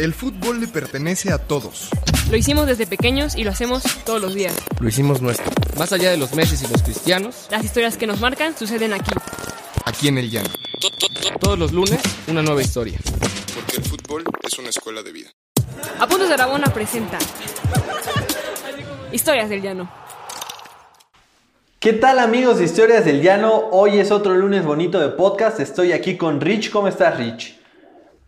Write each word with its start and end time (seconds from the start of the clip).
El 0.00 0.14
fútbol 0.14 0.62
le 0.62 0.66
pertenece 0.66 1.30
a 1.30 1.36
todos. 1.36 1.90
Lo 2.30 2.36
hicimos 2.38 2.66
desde 2.66 2.86
pequeños 2.86 3.36
y 3.36 3.44
lo 3.44 3.50
hacemos 3.50 3.82
todos 4.06 4.18
los 4.18 4.32
días. 4.32 4.56
Lo 4.80 4.88
hicimos 4.88 5.20
nuestro. 5.20 5.52
Más 5.76 5.92
allá 5.92 6.10
de 6.10 6.16
los 6.16 6.34
Messi 6.34 6.64
y 6.64 6.68
los 6.72 6.82
cristianos, 6.82 7.48
Las 7.50 7.62
historias 7.62 7.98
que 7.98 8.06
nos 8.06 8.18
marcan 8.18 8.56
suceden 8.56 8.94
aquí. 8.94 9.10
Aquí 9.84 10.08
en 10.08 10.16
el 10.16 10.30
llano. 10.30 10.48
todos 11.38 11.58
los 11.58 11.72
lunes 11.72 12.00
una 12.28 12.40
nueva 12.40 12.62
historia. 12.62 12.98
Porque 13.54 13.76
el 13.76 13.82
fútbol 13.82 14.24
es 14.42 14.58
una 14.58 14.70
escuela 14.70 15.02
de 15.02 15.12
vida. 15.12 15.28
Apuntes 15.98 16.28
de 16.28 16.34
Aragona 16.34 16.72
presenta 16.72 17.18
Historias 19.12 19.50
del 19.50 19.60
Llano. 19.60 19.92
¿Qué 21.78 21.92
tal 21.92 22.20
amigos 22.20 22.56
de 22.56 22.64
Historias 22.64 23.04
del 23.04 23.20
Llano? 23.20 23.68
Hoy 23.70 23.98
es 23.98 24.10
otro 24.10 24.34
lunes 24.34 24.64
bonito 24.64 24.98
de 24.98 25.10
podcast. 25.10 25.60
Estoy 25.60 25.92
aquí 25.92 26.16
con 26.16 26.40
Rich. 26.40 26.70
¿Cómo 26.70 26.88
estás, 26.88 27.18
Rich? 27.18 27.59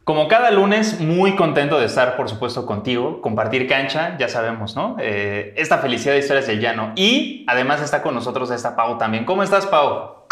Como 0.05 0.27
cada 0.27 0.51
lunes, 0.51 0.99
muy 0.99 1.37
contento 1.37 1.79
de 1.79 1.87
estar, 1.87 2.17
por 2.17 2.29
supuesto, 2.29 2.67
contigo, 2.67 3.21
compartir 3.21 3.69
cancha, 3.69 4.17
ya 4.19 4.29
sabemos, 4.29 4.75
¿no? 4.75 4.97
Eh, 4.99 5.55
esta 5.57 5.79
felicidad 5.79 6.15
de 6.15 6.19
historias 6.19 6.49
del 6.49 6.61
llano. 6.61 6.93
Y 6.97 7.47
además 7.49 7.81
está 7.81 8.03
con 8.03 8.13
nosotros 8.13 8.51
esta 8.51 8.75
Pau 8.75 8.99
también. 8.99 9.25
¿Cómo 9.25 9.45
estás, 9.45 9.65
Pau? 9.67 10.27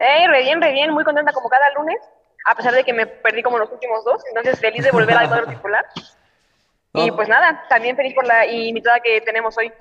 Hey, 0.00 0.26
re 0.26 0.42
bien, 0.42 0.60
re 0.60 0.72
bien, 0.72 0.92
muy 0.92 1.04
contenta 1.04 1.32
como 1.32 1.48
cada 1.48 1.72
lunes, 1.78 1.98
a 2.46 2.56
pesar 2.56 2.74
de 2.74 2.82
que 2.82 2.92
me 2.92 3.06
perdí 3.06 3.44
como 3.44 3.58
los 3.58 3.70
últimos 3.70 4.04
dos, 4.04 4.20
entonces 4.28 4.58
feliz 4.58 4.82
de 4.82 4.90
volver 4.90 5.16
al 5.16 5.28
cuadro 5.28 5.46
titular. 5.46 5.84
Y 6.96 7.10
pues 7.10 7.28
nada, 7.28 7.64
también 7.68 7.96
feliz 7.96 8.14
por 8.14 8.24
la 8.24 8.46
invitada 8.46 9.00
que 9.00 9.20
tenemos 9.20 9.58
hoy. 9.58 9.72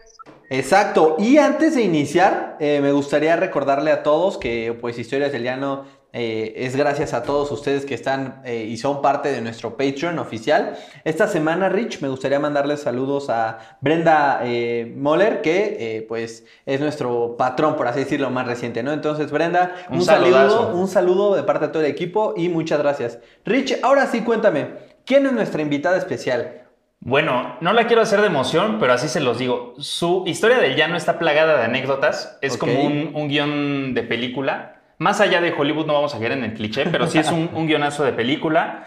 Exacto. 0.50 1.16
Y 1.20 1.38
antes 1.38 1.75
de 1.75 1.84
iniciar, 1.84 2.58
eh, 2.59 2.80
me 2.81 2.91
gustaría 2.91 3.36
recordarle 3.36 3.91
a 3.91 4.02
todos 4.02 4.39
que 4.39 4.75
pues 4.81 4.98
Historias 4.98 5.31
del 5.31 5.44
Llano 5.44 5.86
eh, 6.16 6.53
es 6.58 6.76
gracias 6.76 7.12
a 7.16 7.23
todos 7.23 7.52
ustedes 7.52 7.85
que 7.85 7.95
están 7.95 8.44
eh, 8.45 8.67
y 8.70 8.77
son 8.77 9.02
parte 9.02 9.31
de 9.31 9.41
nuestro 9.41 9.76
Patreon 9.76 10.20
oficial. 10.20 10.77
Esta 11.03 11.27
semana, 11.27 11.70
Rich, 11.70 12.02
me 12.02 12.08
gustaría 12.08 12.39
mandarles 12.39 12.81
saludos 12.81 13.31
a 13.31 13.77
Brenda 13.81 14.41
eh, 14.44 14.94
Moller, 14.95 15.41
que 15.41 16.06
pues 16.08 16.45
es 16.67 16.80
nuestro 16.80 17.36
patrón, 17.36 17.75
por 17.75 17.88
así 17.88 18.02
decirlo, 18.02 18.30
más 18.30 18.45
reciente, 18.45 18.84
¿no? 18.84 18.94
Entonces, 18.94 19.31
Brenda, 19.31 19.73
Un 19.89 20.03
saludo, 20.03 20.75
un 20.75 20.88
saludo 20.88 21.36
de 21.36 21.41
parte 21.41 21.66
de 21.66 21.72
todo 21.73 21.84
el 21.84 21.89
equipo 21.89 22.36
y 22.38 22.47
muchas 22.47 22.78
gracias. 22.80 23.17
Rich, 23.44 23.80
ahora 23.81 24.06
sí 24.06 24.22
cuéntame, 24.22 24.67
¿quién 25.06 25.25
es 25.25 25.31
nuestra 25.31 25.64
invitada 25.64 25.97
especial? 25.97 26.61
Bueno, 27.00 27.58
no 27.59 27.73
la 27.73 27.88
quiero 27.88 28.02
hacer 28.02 28.22
de 28.22 28.28
emoción, 28.28 28.78
pero 28.80 28.94
así 28.94 29.09
se 29.09 29.19
los 29.19 29.39
digo. 29.39 29.73
Su 29.80 30.23
historia 30.25 30.59
del 30.59 30.75
llano 30.75 30.95
está 30.95 31.19
plagada 31.19 31.58
de 31.58 31.66
anécdotas. 31.66 32.38
Es 32.41 32.56
como 32.56 32.81
un, 32.81 33.11
un 33.14 33.28
guion 33.28 33.94
de 33.94 34.03
película. 34.03 34.72
Más 35.04 35.20
allá 35.22 35.42
de 35.42 35.54
Hollywood 35.58 35.86
no 35.86 35.94
vamos 35.94 36.16
a 36.16 36.20
caer 36.20 36.32
en 36.32 36.44
el 36.46 36.54
cliché, 36.54 36.86
pero 36.92 37.08
sí 37.08 37.18
es 37.20 37.30
un, 37.32 37.50
un 37.54 37.68
guionazo 37.68 38.04
de 38.04 38.14
película. 38.14 38.86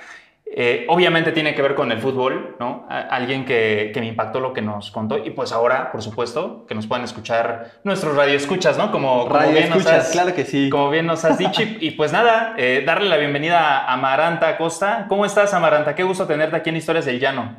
Eh, 0.58 0.86
obviamente 0.88 1.32
tiene 1.32 1.54
que 1.54 1.60
ver 1.60 1.74
con 1.74 1.90
el 1.92 1.98
fútbol, 1.98 2.56
¿no? 2.60 2.86
A- 2.88 3.00
alguien 3.00 3.44
que, 3.44 3.90
que 3.92 4.00
me 4.00 4.06
impactó 4.06 4.38
lo 4.40 4.52
que 4.54 4.62
nos 4.62 4.90
contó. 4.92 5.18
Y 5.18 5.30
pues 5.30 5.52
ahora, 5.52 5.90
por 5.92 6.00
supuesto, 6.02 6.64
que 6.66 6.74
nos 6.74 6.86
puedan 6.86 7.04
escuchar 7.04 7.72
nuestros 7.84 8.16
radioescuchas, 8.16 8.78
¿no? 8.78 8.90
Como, 8.92 9.24
como 9.24 9.34
Radio 9.34 9.50
bien 9.52 9.68
nos 9.68 9.78
escuchas, 9.78 10.06
has- 10.06 10.12
claro 10.12 10.34
que 10.34 10.44
sí. 10.44 10.70
Como 10.70 10.88
bien 10.90 11.04
nos 11.06 11.24
has 11.24 11.36
dicho. 11.36 11.62
Y, 11.62 11.78
y 11.80 11.90
pues 11.90 12.12
nada, 12.12 12.54
eh, 12.56 12.82
darle 12.86 13.08
la 13.10 13.16
bienvenida 13.18 13.58
a 13.86 13.92
Amaranta 13.92 14.56
Costa. 14.56 15.06
¿Cómo 15.08 15.26
estás, 15.26 15.52
Amaranta? 15.52 15.94
Qué 15.94 16.04
gusto 16.04 16.26
tenerte 16.26 16.56
aquí 16.56 16.70
en 16.70 16.76
Historias 16.76 17.04
del 17.04 17.18
Llano. 17.20 17.56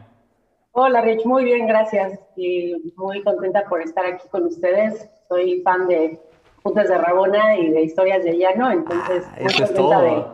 Hola 0.71 1.01
Rich, 1.01 1.25
muy 1.25 1.43
bien, 1.43 1.67
gracias. 1.67 2.19
Y 2.37 2.73
muy 2.95 3.21
contenta 3.21 3.65
por 3.67 3.81
estar 3.81 4.05
aquí 4.05 4.27
con 4.31 4.45
ustedes. 4.45 5.09
Soy 5.27 5.61
fan 5.61 5.87
de 5.87 6.19
Puntas 6.67 6.89
de 6.89 6.97
Rabona 6.97 7.57
y 7.57 7.69
de 7.69 7.81
Historias 7.81 8.23
de 8.23 8.37
Llano, 8.37 8.71
entonces 8.71 9.23
Ah, 9.31 9.35
eso 9.39 9.63
es 9.63 9.69
de... 9.69 9.75
todo. 9.75 10.31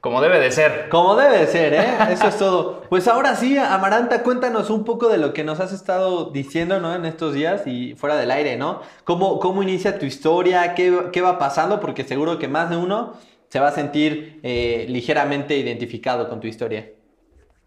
Como 0.00 0.20
debe 0.20 0.38
de 0.38 0.50
ser. 0.52 0.88
Como 0.88 1.16
debe 1.16 1.38
de 1.38 1.46
ser, 1.46 1.74
¿eh? 1.74 1.84
Eso 2.10 2.28
es 2.28 2.36
todo. 2.38 2.82
Pues 2.88 3.08
ahora 3.08 3.34
sí, 3.34 3.58
Amaranta, 3.58 4.22
cuéntanos 4.22 4.70
un 4.70 4.84
poco 4.84 5.08
de 5.08 5.18
lo 5.18 5.32
que 5.32 5.42
nos 5.44 5.58
has 5.60 5.72
estado 5.72 6.30
diciendo, 6.30 6.78
¿no? 6.80 6.94
En 6.94 7.04
estos 7.04 7.34
días 7.34 7.66
y 7.66 7.94
fuera 7.96 8.16
del 8.16 8.30
aire, 8.30 8.56
¿no? 8.56 8.80
¿Cómo, 9.04 9.38
cómo 9.40 9.62
inicia 9.62 9.98
tu 9.98 10.06
historia? 10.06 10.74
¿Qué, 10.74 10.96
qué 11.12 11.20
va 11.20 11.38
pasando? 11.38 11.80
Porque 11.80 12.04
seguro 12.04 12.38
que 12.38 12.46
más 12.48 12.70
de 12.70 12.76
uno 12.76 13.14
se 13.48 13.58
va 13.60 13.68
a 13.68 13.72
sentir 13.72 14.38
eh, 14.44 14.86
ligeramente 14.88 15.56
identificado 15.56 16.28
con 16.28 16.38
tu 16.40 16.46
historia. 16.46 16.90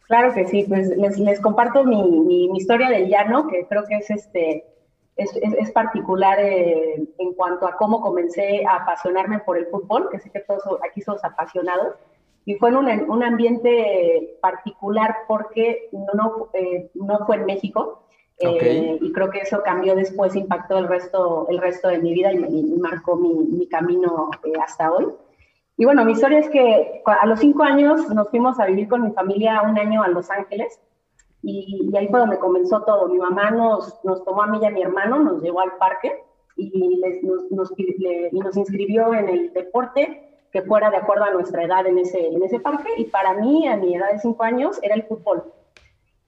Claro 0.07 0.33
que 0.33 0.47
sí, 0.47 0.65
pues 0.67 0.87
les, 0.97 1.19
les 1.19 1.39
comparto 1.41 1.83
mi, 1.83 2.01
mi- 2.01 2.49
mi 2.49 2.57
historia 2.57 2.89
del 2.89 3.07
llano, 3.09 3.47
que 3.47 3.65
creo 3.67 3.83
que 3.87 3.95
es, 3.97 4.09
este, 4.09 4.65
es, 5.17 5.35
es- 5.37 5.53
es 5.53 5.71
particular 5.71 6.37
eh, 6.39 7.03
en 7.17 7.33
cuanto 7.33 7.67
a 7.67 7.75
cómo 7.77 8.01
comencé 8.01 8.65
a 8.65 8.77
apasionarme 8.77 9.39
por 9.39 9.57
el 9.57 9.67
fútbol, 9.67 10.09
que 10.09 10.19
sé 10.19 10.29
que 10.29 10.39
todos 10.41 10.63
aquí 10.87 11.01
somos 11.01 11.23
apasionados, 11.23 11.95
y 12.45 12.55
fue 12.55 12.69
en 12.69 12.75
un, 12.77 12.89
en 12.89 13.09
un 13.11 13.23
ambiente 13.23 14.37
particular 14.41 15.15
porque 15.27 15.89
no, 15.91 16.49
eh, 16.53 16.89
no 16.95 17.25
fue 17.25 17.35
en 17.37 17.45
México, 17.45 18.03
eh, 18.39 18.97
y 18.99 19.11
creo 19.13 19.29
que 19.29 19.39
eso 19.39 19.61
cambió 19.63 19.95
después, 19.95 20.35
impactó 20.35 20.77
el 20.79 20.87
resto, 20.87 21.45
el 21.49 21.59
resto 21.59 21.89
de 21.89 21.99
mi 21.99 22.11
vida 22.13 22.33
y, 22.33 22.37
y 22.37 22.77
marcó 22.79 23.15
mi, 23.15 23.33
mi 23.33 23.67
camino 23.67 24.29
hasta 24.63 24.91
hoy. 24.91 25.07
Y 25.77 25.85
bueno, 25.85 26.03
mi 26.05 26.13
historia 26.13 26.39
es 26.39 26.49
que 26.49 27.03
a 27.05 27.25
los 27.27 27.39
cinco 27.39 27.61
años 27.63 28.09
nos 28.09 28.29
fuimos 28.29 28.59
a 28.59 28.65
vivir 28.65 28.87
con 28.89 29.03
mi 29.03 29.11
familia 29.11 29.61
un 29.61 29.77
año 29.77 30.01
a 30.03 30.07
Los 30.07 30.29
Ángeles 30.31 30.79
y, 31.43 31.89
y 31.91 31.97
ahí 31.97 32.07
fue 32.07 32.19
donde 32.19 32.37
comenzó 32.39 32.81
todo. 32.83 33.07
Mi 33.07 33.17
mamá 33.17 33.51
nos, 33.51 34.03
nos 34.03 34.23
tomó 34.23 34.43
a 34.43 34.47
mí 34.47 34.59
y 34.61 34.65
a 34.65 34.69
mi 34.71 34.81
hermano, 34.81 35.19
nos 35.19 35.41
llevó 35.41 35.61
al 35.61 35.73
parque 35.77 36.23
y, 36.55 36.97
les- 36.97 37.23
nos, 37.23 37.49
nos, 37.51 37.71
le- 37.77 38.29
y 38.31 38.39
nos 38.39 38.55
inscribió 38.57 39.13
en 39.13 39.29
el 39.29 39.53
deporte 39.53 40.27
que 40.51 40.61
fuera 40.63 40.89
de 40.89 40.97
acuerdo 40.97 41.23
a 41.23 41.31
nuestra 41.31 41.63
edad 41.63 41.87
en 41.87 41.97
ese, 41.97 42.27
en 42.27 42.43
ese 42.43 42.59
parque. 42.59 42.89
Y 42.97 43.05
para 43.05 43.33
mí, 43.35 43.67
a 43.67 43.77
mi 43.77 43.95
edad 43.95 44.11
de 44.11 44.19
cinco 44.19 44.43
años, 44.43 44.79
era 44.83 44.95
el 44.95 45.03
fútbol. 45.03 45.43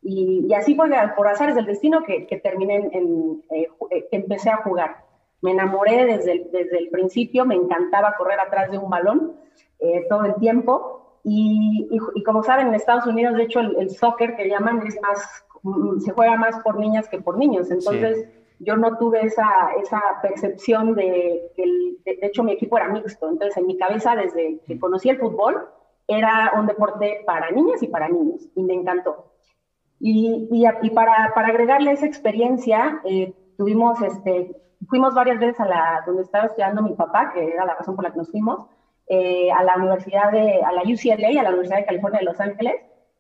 Y, 0.02 0.46
y 0.50 0.54
así 0.54 0.76
fue 0.76 0.90
por 1.16 1.28
azares 1.28 1.56
del 1.56 1.66
destino 1.66 2.04
que, 2.04 2.26
que 2.28 2.38
terminé 2.38 2.76
en, 2.76 2.94
en, 2.94 3.44
eh, 3.52 3.68
eh, 3.92 4.08
que 4.10 4.18
empecé 4.18 4.50
a 4.50 4.58
jugar. 4.58 4.98
Me 5.42 5.52
enamoré 5.52 6.06
desde 6.06 6.32
el, 6.32 6.52
desde 6.52 6.78
el 6.78 6.90
principio, 6.90 7.46
me 7.46 7.56
encantaba 7.56 8.16
correr 8.18 8.40
atrás 8.40 8.72
de 8.72 8.78
un 8.78 8.90
balón 8.90 9.34
eh, 9.80 10.06
todo 10.10 10.24
el 10.26 10.36
tiempo. 10.36 11.03
Y, 11.24 11.88
y, 11.90 12.00
y 12.16 12.24
como 12.24 12.44
saben, 12.44 12.68
en 12.68 12.74
Estados 12.76 13.06
Unidos, 13.08 13.36
de 13.36 13.44
hecho, 13.44 13.60
el, 13.62 13.76
el 13.78 13.90
soccer 13.92 14.36
que 14.36 14.50
llaman 14.50 14.86
es 14.86 15.00
más, 15.02 15.46
mm, 15.64 16.00
se 16.00 16.12
juega 16.12 16.36
más 16.36 16.60
por 16.64 16.78
niñas 16.78 17.08
que 17.08 17.20
por 17.22 17.38
niños. 17.38 17.72
Entonces, 17.72 18.28
yo 18.60 18.76
no 18.78 18.98
tuve 18.98 19.22
esa, 19.26 19.48
esa 19.82 20.02
percepción 20.22 20.96
de 20.96 21.52
que, 21.56 21.64
el- 21.64 21.98
de, 22.06 22.16
de 22.18 22.28
hecho, 22.28 22.44
mi 22.44 22.52
equipo 22.54 22.78
era 22.78 22.90
mixto. 22.90 23.30
Entonces, 23.30 23.56
en 23.58 23.68
mi 23.68 23.78
cabeza, 23.78 24.16
desde 24.16 24.60
que 24.68 24.80
conocí 24.80 25.10
el 25.10 25.20
fútbol, 25.20 25.66
era 26.08 26.52
un 26.60 26.66
deporte 26.68 27.24
para 27.26 27.50
niñas 27.52 27.82
y 27.82 27.88
para 27.88 28.10
niños. 28.10 28.42
Y 28.56 28.64
me 28.64 28.74
encantó. 28.74 29.32
Y, 30.00 30.50
y, 30.52 30.66
y 30.82 30.90
para, 30.90 31.32
para 31.34 31.48
agregarle 31.48 31.92
esa 31.92 32.06
experiencia, 32.06 33.00
eh, 33.06 33.34
tuvimos, 33.58 34.02
este, 34.02 34.54
fuimos 34.90 35.14
varias 35.14 35.40
veces 35.40 35.60
a 35.62 35.66
la, 35.66 36.04
donde 36.06 36.24
estaba 36.24 36.48
estudiando 36.48 36.82
mi 36.82 36.94
papá, 36.96 37.32
que 37.34 37.48
era 37.54 37.64
la 37.66 37.76
razón 37.76 37.96
por 37.96 38.04
la 38.04 38.12
que 38.12 38.18
nos 38.18 38.30
fuimos, 38.30 38.66
eh, 39.08 39.52
a 39.52 39.64
la 39.64 39.76
universidad 39.78 40.32
de, 40.32 40.62
a 40.64 40.72
la 40.72 40.82
UCLA, 40.82 41.40
a 41.40 41.44
la 41.44 41.50
Universidad 41.50 41.78
de 41.78 41.86
California 41.86 42.20
de 42.20 42.26
Los 42.26 42.40
Ángeles, 42.40 42.76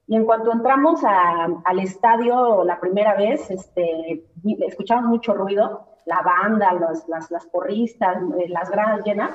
y 0.08 0.16
en 0.16 0.26
cuanto 0.26 0.52
entramos 0.52 1.04
a- 1.04 1.48
al 1.64 1.80
estadio 1.80 2.64
la 2.64 2.80
primera 2.80 3.16
vez, 3.16 3.50
este, 3.52 4.24
escuchamos 4.68 5.06
mucho 5.06 5.34
ruido, 5.34 5.86
la 6.06 6.22
banda, 6.22 6.74
los- 6.74 7.08
las, 7.08 7.32
las 7.32 7.46
porristas, 7.48 8.18
eh, 8.38 8.50
las 8.50 8.70
gradas 8.70 9.04
llenas, 9.06 9.32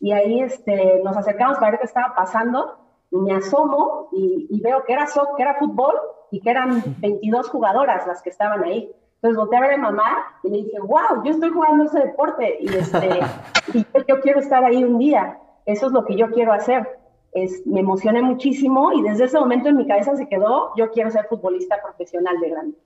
y 0.00 0.12
ahí 0.12 0.40
este, 0.40 1.00
nos 1.04 1.16
acercamos 1.16 1.58
para 1.58 1.72
ver 1.72 1.80
qué 1.80 1.86
estaba 1.86 2.14
pasando, 2.14 2.78
y 3.10 3.16
me 3.18 3.34
asomo 3.34 4.08
y, 4.12 4.46
y 4.50 4.60
veo 4.60 4.84
que 4.84 4.92
era, 4.94 5.06
que 5.36 5.42
era 5.42 5.54
fútbol 5.54 5.94
y 6.30 6.40
que 6.40 6.50
eran 6.50 6.82
22 6.98 7.48
jugadoras 7.48 8.06
las 8.06 8.20
que 8.20 8.30
estaban 8.30 8.64
ahí. 8.64 8.90
Entonces 9.14 9.36
volteé 9.38 9.58
a 9.58 9.62
ver 9.62 9.72
a 9.74 9.76
mamá 9.78 10.24
y 10.42 10.50
le 10.50 10.56
dije, 10.58 10.78
wow, 10.80 11.22
yo 11.24 11.30
estoy 11.30 11.50
jugando 11.50 11.84
ese 11.84 12.00
deporte 12.00 12.58
y, 12.60 12.66
este, 12.68 13.08
y 13.74 13.86
yo, 13.94 14.04
yo 14.08 14.20
quiero 14.20 14.40
estar 14.40 14.64
ahí 14.64 14.82
un 14.82 14.98
día. 14.98 15.38
Eso 15.66 15.86
es 15.86 15.92
lo 15.92 16.04
que 16.04 16.16
yo 16.16 16.30
quiero 16.30 16.52
hacer. 16.52 16.88
Es, 17.32 17.66
me 17.66 17.80
emocioné 17.80 18.22
muchísimo 18.22 18.92
y 18.92 19.02
desde 19.02 19.24
ese 19.24 19.38
momento 19.38 19.68
en 19.68 19.76
mi 19.76 19.86
cabeza 19.86 20.16
se 20.16 20.26
quedó, 20.28 20.72
yo 20.76 20.90
quiero 20.90 21.10
ser 21.10 21.26
futbolista 21.26 21.82
profesional 21.82 22.40
de 22.40 22.48
grande. 22.50 22.78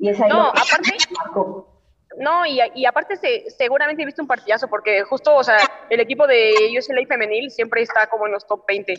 Y 0.00 0.08
es 0.08 0.20
ahí 0.20 0.28
No, 0.30 0.46
lo 0.46 0.52
que 0.52 0.58
aparte- 0.60 0.90
me 1.10 1.16
marcó. 1.16 1.68
No, 2.18 2.46
y, 2.46 2.60
y 2.74 2.86
aparte 2.86 3.16
se, 3.16 3.50
seguramente 3.50 4.04
viste 4.04 4.20
un 4.22 4.28
partidazo, 4.28 4.68
porque 4.68 5.02
justo, 5.02 5.34
o 5.36 5.42
sea, 5.44 5.58
el 5.90 6.00
equipo 6.00 6.26
de 6.26 6.52
UCLA 6.78 7.06
femenil 7.08 7.50
siempre 7.50 7.82
está 7.82 8.06
como 8.08 8.26
en 8.26 8.32
los 8.32 8.46
top 8.46 8.64
20, 8.68 8.94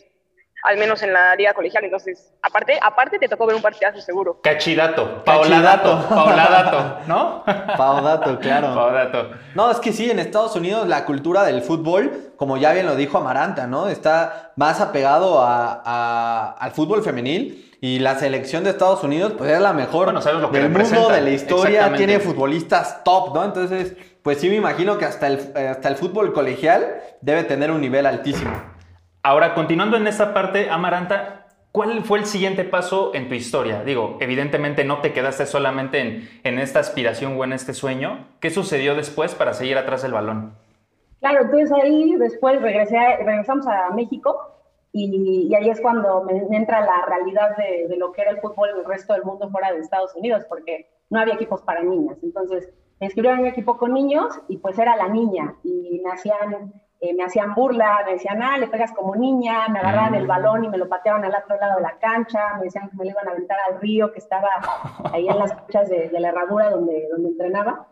al 0.66 0.78
menos 0.78 1.02
en 1.04 1.14
la 1.14 1.36
liga 1.36 1.54
colegial, 1.54 1.84
entonces, 1.86 2.32
aparte, 2.42 2.80
aparte 2.82 3.20
te 3.20 3.28
tocó 3.28 3.46
ver 3.46 3.56
un 3.56 3.62
partidazo 3.62 4.02
seguro. 4.02 4.40
Cachidato. 4.42 5.24
Pauladato. 5.24 6.06
Pauladato. 6.10 6.98
¿No? 7.08 7.44
Paudato, 7.78 8.40
claro. 8.40 8.74
Pauladato. 8.74 9.30
No, 9.54 9.72
es 9.72 9.80
que 9.80 9.94
sí, 9.94 10.10
en 10.10 10.20
Estados 10.20 10.56
Unidos 10.56 10.88
la 10.88 11.06
cultura 11.06 11.44
del 11.44 11.62
fútbol, 11.62 12.32
como 12.38 12.58
ya 12.58 12.74
bien 12.74 12.86
lo 12.86 12.96
dijo 12.96 13.18
Amaranta, 13.18 13.68
¿no? 13.68 13.88
Está 13.88 14.52
más 14.56 14.82
apegado 14.82 15.42
a- 15.42 15.82
a- 15.86 16.52
al 16.60 16.72
fútbol 16.72 17.04
femenil 17.04 17.72
y 17.82 18.00
la 18.00 18.16
selección 18.16 18.64
de 18.64 18.72
Estados 18.72 19.04
Unidos, 19.04 19.34
pues 19.38 19.52
es 19.52 19.60
la 19.62 19.74
mejor 19.74 20.06
Bueno, 20.06 20.22
sabes 20.22 20.42
lo 20.42 20.52
que 20.52 20.60
del 20.60 20.70
mundo, 20.70 21.10
de 21.10 21.22
la 21.22 21.30
historia, 21.30 21.94
tiene 21.94 22.20
futbolistas 22.20 23.04
top, 23.04 23.36
¿no? 23.36 23.44
Entonces, 23.44 23.94
pues 24.24 24.40
sí 24.40 24.50
me 24.50 24.56
imagino 24.56 24.98
que 24.98 25.06
hasta 25.06 25.28
el, 25.28 25.54
hasta 25.70 25.88
el 25.90 25.96
fútbol 25.98 26.34
colegial 26.34 26.96
debe 27.22 27.44
tener 27.44 27.70
un 27.72 27.82
nivel 27.82 28.06
altísimo. 28.08 28.74
Ahora, 29.28 29.56
continuando 29.56 29.98
en 29.98 30.06
esta 30.06 30.36
parte, 30.36 30.70
Amaranta, 30.70 31.42
¿Cuál 31.72 32.04
fue 32.04 32.20
el 32.20 32.26
siguiente 32.26 32.64
paso 32.64 33.14
en 33.16 33.28
tu 33.28 33.34
historia? 33.34 33.84
Digo, 33.84 34.18
evidentemente 34.22 34.86
no 34.86 35.02
te 35.02 35.12
quedaste 35.12 35.46
solamente 35.46 36.00
en, 36.00 36.30
en 36.44 36.58
esta 36.58 36.80
aspiración 36.80 37.38
o 37.38 37.44
en 37.44 37.52
este 37.52 37.74
sueño. 37.74 38.28
¿Qué 38.40 38.50
sucedió 38.50 38.96
después 38.96 39.36
para 39.36 39.54
seguir 39.54 39.78
atrás 39.78 40.04
del 40.04 40.14
balón? 40.14 40.54
Claro, 41.20 41.42
entonces 41.42 41.74
ahí 41.74 42.16
después 42.16 42.62
regresamos 42.62 43.68
a 43.68 43.90
México 43.90 44.38
y, 44.94 45.50
y 45.50 45.56
ahí 45.56 45.70
es 45.70 45.82
cuando 45.82 46.24
me, 46.24 46.38
entra 46.56 46.80
la 46.80 47.06
realidad 47.08 47.58
de, 47.58 47.94
lo 47.98 48.14
que 48.14 48.22
era 48.22 48.32
el 48.32 48.40
fútbol 48.40 48.70
el 48.70 48.86
resto 48.86 49.12
del 49.12 49.24
mundo 49.24 49.50
fuera 49.50 49.74
de 49.74 49.80
Estados 49.80 50.16
Unidos, 50.16 50.46
porque 50.48 50.88
no 51.10 51.20
había 51.20 51.34
equipos 51.34 51.62
para 51.64 51.84
niñas. 51.84 52.18
Entonces 52.24 52.70
me 53.02 53.08
inscribieron 53.08 53.40
en 53.40 53.46
un 53.48 53.52
equipo 53.52 53.78
con 53.78 53.92
niños 53.92 54.40
y 54.48 54.60
pues 54.60 54.80
era 54.80 54.96
la 54.96 55.10
niña 55.10 55.56
y 55.62 56.00
me 56.02 56.12
hacían 56.12 56.72
eh, 57.02 57.14
me 57.14 57.24
hacían 57.24 57.54
burla, 57.54 58.04
me 58.06 58.14
decían, 58.14 58.42
ah, 58.42 58.58
le 58.58 58.68
pegas 58.68 58.92
como 58.94 59.16
niña, 59.16 59.68
me 59.68 59.80
agarraban 59.80 60.16
el 60.16 60.28
balón 60.28 60.64
y 60.64 60.70
me 60.70 60.78
lo 60.78 60.88
pateaban 60.88 61.26
al 61.26 61.36
otro 61.36 61.58
lado 61.58 61.76
de 61.78 61.82
la 61.82 61.98
cancha, 62.00 62.56
me 62.58 62.66
decían 62.66 62.90
que 62.90 62.96
me 62.96 63.06
lo 63.06 63.12
iban 63.12 63.28
a 63.28 63.32
aventar 63.32 63.58
al 63.70 63.82
río 63.82 64.12
que 64.12 64.20
estaba 64.20 64.48
ahí 65.12 65.28
en 65.28 65.38
las 65.38 65.54
canchas 65.56 65.90
de, 65.90 66.10
de, 66.10 66.20
la 66.20 66.30
herradura 66.30 66.70
donde, 66.70 67.08
donde 67.12 67.30
entrenaba. 67.30 67.88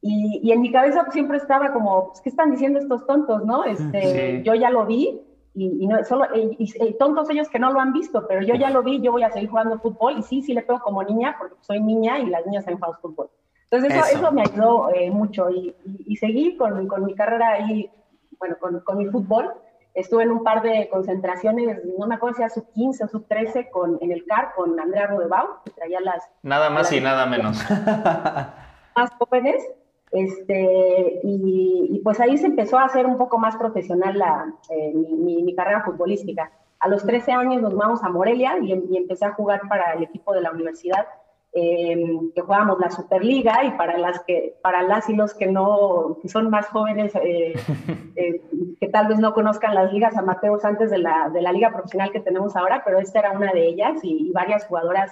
Y, 0.00 0.40
y 0.42 0.52
en 0.52 0.60
mi 0.60 0.70
cabeza 0.70 1.02
pues, 1.02 1.14
siempre 1.14 1.38
estaba 1.38 1.72
como, 1.72 2.08
pues, 2.08 2.20
¿qué 2.20 2.28
están 2.28 2.50
diciendo 2.50 2.78
estos 2.78 3.06
tontos, 3.06 3.44
no? 3.44 3.64
Este, 3.64 4.36
sí. 4.36 4.42
Yo 4.44 4.54
ya 4.54 4.70
lo 4.70 4.86
vi 4.86 5.22
y, 5.54 5.84
y 5.84 5.86
no, 5.88 6.04
solo, 6.04 6.26
y, 6.36 6.56
y, 6.58 6.92
tontos 6.98 7.28
ellos 7.30 7.48
que 7.48 7.58
no 7.58 7.72
lo 7.72 7.80
han 7.80 7.92
visto, 7.92 8.26
pero 8.28 8.42
yo 8.42 8.54
ya 8.54 8.70
lo 8.70 8.82
vi, 8.82 9.00
yo 9.00 9.10
voy 9.10 9.24
a 9.24 9.30
seguir 9.30 9.48
jugando 9.48 9.80
fútbol 9.80 10.18
y 10.18 10.22
sí, 10.22 10.42
sí 10.42 10.52
le 10.54 10.62
pego 10.62 10.78
como 10.80 11.02
niña 11.02 11.34
porque 11.38 11.56
soy 11.62 11.80
niña 11.80 12.18
y 12.20 12.26
las 12.26 12.46
niñas 12.46 12.68
han 12.68 12.74
jugado 12.74 12.98
fútbol. 13.00 13.30
Entonces 13.70 13.90
eso, 13.90 14.06
eso. 14.06 14.18
eso 14.18 14.32
me 14.32 14.42
ayudó 14.42 14.90
eh, 14.94 15.10
mucho 15.10 15.50
y, 15.50 15.74
y, 16.06 16.16
seguí 16.16 16.56
con, 16.56 16.86
con 16.86 17.04
mi 17.04 17.14
carrera 17.14 17.54
ahí 17.54 17.90
bueno, 18.38 18.56
con, 18.58 18.80
con, 18.80 18.98
mi 18.98 19.06
fútbol. 19.06 19.52
Estuve 19.94 20.22
en 20.22 20.30
un 20.30 20.44
par 20.44 20.62
de 20.62 20.88
concentraciones, 20.90 21.84
no 21.98 22.06
me 22.06 22.14
acuerdo 22.14 22.36
si 22.36 22.42
era 22.42 22.50
sub 22.50 22.70
15 22.72 23.04
o 23.04 23.08
sub 23.08 23.26
13 23.26 23.70
con, 23.70 23.98
en 24.00 24.12
el 24.12 24.24
CAR 24.26 24.52
con 24.54 24.78
Andrea 24.78 25.08
Rodebau, 25.08 25.62
que 25.64 25.72
traía 25.72 26.00
las... 26.00 26.28
Nada 26.42 26.70
más 26.70 26.84
las, 26.84 26.92
y 26.92 27.00
nada 27.00 27.26
menos. 27.26 27.58
Más 28.96 29.10
jóvenes. 29.18 29.66
Este, 30.10 31.20
y, 31.22 31.88
y, 31.90 32.00
pues 32.00 32.18
ahí 32.20 32.38
se 32.38 32.46
empezó 32.46 32.78
a 32.78 32.84
hacer 32.84 33.04
un 33.04 33.18
poco 33.18 33.38
más 33.38 33.56
profesional 33.56 34.16
la, 34.16 34.54
eh, 34.70 34.92
mi, 34.94 35.12
mi, 35.12 35.42
mi, 35.42 35.54
carrera 35.54 35.82
futbolística. 35.84 36.50
A 36.80 36.88
los 36.88 37.04
13 37.04 37.32
años 37.32 37.60
nos 37.60 37.74
vamos 37.74 38.02
a 38.02 38.08
Morelia 38.08 38.56
y, 38.58 38.72
y 38.72 38.96
empecé 38.96 39.26
a 39.26 39.34
jugar 39.34 39.60
para 39.68 39.92
el 39.92 40.04
equipo 40.04 40.32
de 40.32 40.40
la 40.40 40.50
universidad 40.50 41.06
eh, 41.52 41.96
que 42.34 42.40
jugábamos 42.42 42.78
la 42.78 42.90
Superliga 42.90 43.64
y 43.64 43.70
para 43.72 43.96
las 43.96 44.20
que 44.20 44.56
para 44.62 44.82
las 44.82 45.08
y 45.08 45.16
los 45.16 45.34
que 45.34 45.46
no 45.46 46.18
que 46.20 46.28
son 46.28 46.50
más 46.50 46.66
jóvenes 46.68 47.14
eh, 47.16 47.54
eh, 48.16 48.42
que 48.78 48.88
tal 48.88 49.08
vez 49.08 49.18
no 49.18 49.32
conozcan 49.32 49.74
las 49.74 49.92
ligas 49.92 50.16
amateurs 50.16 50.64
antes 50.64 50.90
de 50.90 50.98
la, 50.98 51.30
de 51.30 51.40
la 51.40 51.52
liga 51.52 51.72
profesional 51.72 52.12
que 52.12 52.20
tenemos 52.20 52.54
ahora 52.54 52.82
pero 52.84 52.98
esta 52.98 53.20
era 53.20 53.32
una 53.32 53.52
de 53.52 53.66
ellas 53.66 53.98
y, 54.02 54.28
y 54.28 54.30
varias 54.32 54.66
jugadoras 54.66 55.10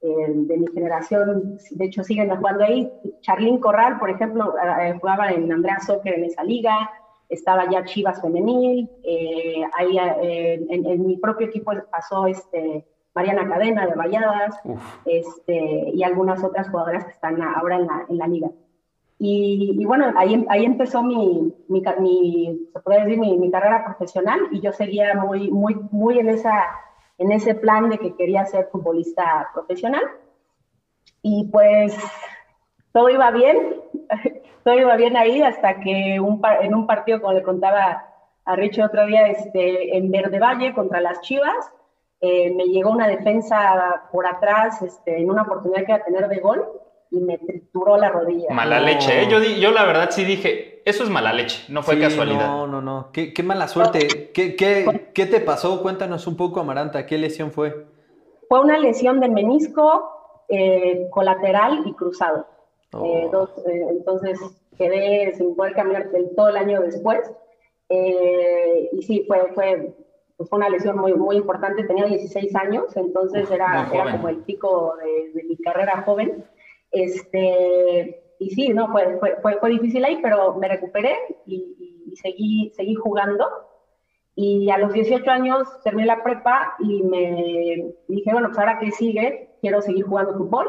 eh, 0.00 0.08
de 0.28 0.56
mi 0.56 0.66
generación 0.68 1.58
de 1.70 1.84
hecho 1.84 2.02
siguen 2.04 2.34
jugando 2.34 2.64
ahí. 2.64 2.90
Charlín 3.20 3.58
Corral 3.58 3.98
por 3.98 4.08
ejemplo 4.08 4.54
eh, 4.58 4.96
jugaba 4.98 5.30
en 5.30 5.52
Andrea 5.52 5.78
Soccer 5.80 6.14
en 6.14 6.24
esa 6.24 6.42
liga 6.42 6.90
estaba 7.28 7.68
ya 7.68 7.84
Chivas 7.84 8.22
femenil 8.22 8.88
ahí 9.76 9.98
en, 9.98 10.86
en, 10.86 11.06
mi 11.06 11.16
propio 11.16 11.48
equipo 11.48 11.72
pasó 11.90 12.28
este 12.28 12.86
Mariana 13.16 13.48
Cadena 13.48 13.86
de 13.86 13.94
Valladas, 13.94 14.60
este, 15.06 15.90
y 15.94 16.02
algunas 16.02 16.44
otras 16.44 16.68
jugadoras 16.68 17.06
que 17.06 17.12
están 17.12 17.40
ahora 17.42 17.76
en 17.76 17.86
la, 17.86 18.04
en 18.10 18.18
la 18.18 18.28
liga. 18.28 18.50
Y, 19.18 19.74
y, 19.80 19.84
bueno, 19.86 20.12
ahí, 20.18 20.44
ahí 20.50 20.66
empezó 20.66 21.02
mi, 21.02 21.54
mi, 21.68 21.82
mi 21.98 22.68
se 22.74 22.80
puede 22.80 23.00
decir, 23.00 23.18
mi, 23.18 23.38
mi, 23.38 23.50
carrera 23.50 23.86
profesional 23.86 24.38
y 24.50 24.60
yo 24.60 24.70
seguía 24.72 25.14
muy, 25.14 25.50
muy, 25.50 25.74
muy 25.90 26.18
en, 26.18 26.28
esa, 26.28 26.66
en 27.16 27.32
ese 27.32 27.54
plan 27.54 27.88
de 27.88 27.96
que 27.96 28.14
quería 28.14 28.44
ser 28.44 28.68
futbolista 28.70 29.48
profesional. 29.54 30.02
Y 31.22 31.48
pues 31.50 31.96
todo 32.92 33.08
iba 33.08 33.30
bien, 33.30 33.80
todo 34.64 34.78
iba 34.78 34.94
bien 34.96 35.16
ahí 35.16 35.40
hasta 35.40 35.80
que 35.80 36.20
un, 36.20 36.42
en 36.60 36.74
un 36.74 36.86
partido, 36.86 37.22
como 37.22 37.32
le 37.32 37.42
contaba 37.42 38.04
a 38.44 38.56
Richie 38.56 38.84
otro 38.84 39.06
día, 39.06 39.28
este, 39.28 39.96
en 39.96 40.10
Verde 40.10 40.38
Valle 40.38 40.74
contra 40.74 41.00
las 41.00 41.22
Chivas, 41.22 41.72
eh, 42.20 42.52
me 42.54 42.64
llegó 42.64 42.90
una 42.90 43.08
defensa 43.08 44.08
por 44.10 44.26
atrás 44.26 44.80
este, 44.82 45.18
en 45.18 45.28
una 45.28 45.42
oportunidad 45.42 45.84
que 45.84 45.92
iba 45.92 45.96
a 45.96 46.04
tener 46.04 46.28
de 46.28 46.40
gol 46.40 46.64
y 47.10 47.20
me 47.20 47.38
trituró 47.38 47.96
la 47.96 48.08
rodilla. 48.08 48.52
Mala 48.52 48.80
leche, 48.80 49.22
¿eh? 49.22 49.28
yo, 49.28 49.38
yo 49.40 49.70
la 49.70 49.84
verdad 49.84 50.10
sí 50.10 50.24
dije, 50.24 50.82
eso 50.84 51.04
es 51.04 51.10
mala 51.10 51.32
leche, 51.32 51.64
no 51.68 51.82
fue 51.82 51.96
sí, 51.96 52.00
casualidad. 52.00 52.46
No, 52.46 52.66
no, 52.66 52.80
no, 52.80 53.10
qué, 53.12 53.32
qué 53.34 53.42
mala 53.42 53.68
suerte. 53.68 54.30
¿Qué, 54.32 54.56
qué, 54.56 55.10
¿Qué, 55.12 55.26
te 55.26 55.40
pasó? 55.40 55.82
Cuéntanos 55.82 56.26
un 56.26 56.36
poco, 56.36 56.60
Amaranta, 56.60 57.06
¿qué 57.06 57.18
lesión 57.18 57.52
fue? 57.52 57.86
Fue 58.48 58.60
una 58.60 58.78
lesión 58.78 59.20
del 59.20 59.32
menisco 59.32 60.44
eh, 60.48 61.08
colateral 61.10 61.82
y 61.84 61.92
cruzado. 61.92 62.46
Oh. 62.92 63.04
Eh, 63.04 63.28
dos, 63.30 63.50
eh, 63.66 63.86
entonces 63.90 64.40
quedé 64.78 65.34
sin 65.36 65.54
poder 65.54 65.74
caminar 65.74 66.08
todo 66.34 66.48
el 66.48 66.56
año 66.56 66.80
después. 66.80 67.20
y 67.90 69.02
sí, 69.02 69.24
fue, 69.26 69.52
fue 69.54 69.94
pues 70.36 70.50
fue 70.50 70.58
una 70.58 70.68
lesión 70.68 70.98
muy, 70.98 71.14
muy 71.14 71.36
importante, 71.36 71.84
tenía 71.84 72.04
16 72.04 72.54
años, 72.56 72.96
entonces 72.96 73.50
era, 73.50 73.88
era 73.92 74.12
como 74.12 74.28
el 74.28 74.38
pico 74.38 74.94
de, 75.02 75.32
de, 75.32 75.44
mi 75.44 75.56
carrera 75.56 76.02
joven. 76.02 76.44
Este, 76.90 78.22
y 78.38 78.50
sí, 78.50 78.68
no, 78.68 78.90
fue, 78.92 79.18
fue, 79.18 79.36
fue, 79.40 79.58
fue 79.58 79.70
difícil 79.70 80.04
ahí, 80.04 80.18
pero 80.22 80.54
me 80.54 80.68
recuperé 80.68 81.16
y, 81.46 82.04
y, 82.06 82.16
seguí, 82.16 82.70
seguí 82.76 82.94
jugando. 82.94 83.46
Y 84.34 84.68
a 84.70 84.76
los 84.76 84.92
18 84.92 85.30
años 85.30 85.66
terminé 85.82 86.06
la 86.06 86.22
prepa 86.22 86.76
y 86.80 87.02
me 87.02 87.94
dije, 88.06 88.32
bueno, 88.32 88.48
pues 88.48 88.58
ahora 88.58 88.78
que 88.78 88.90
sigue, 88.90 89.56
quiero 89.62 89.80
seguir 89.80 90.04
jugando 90.04 90.36
fútbol. 90.36 90.68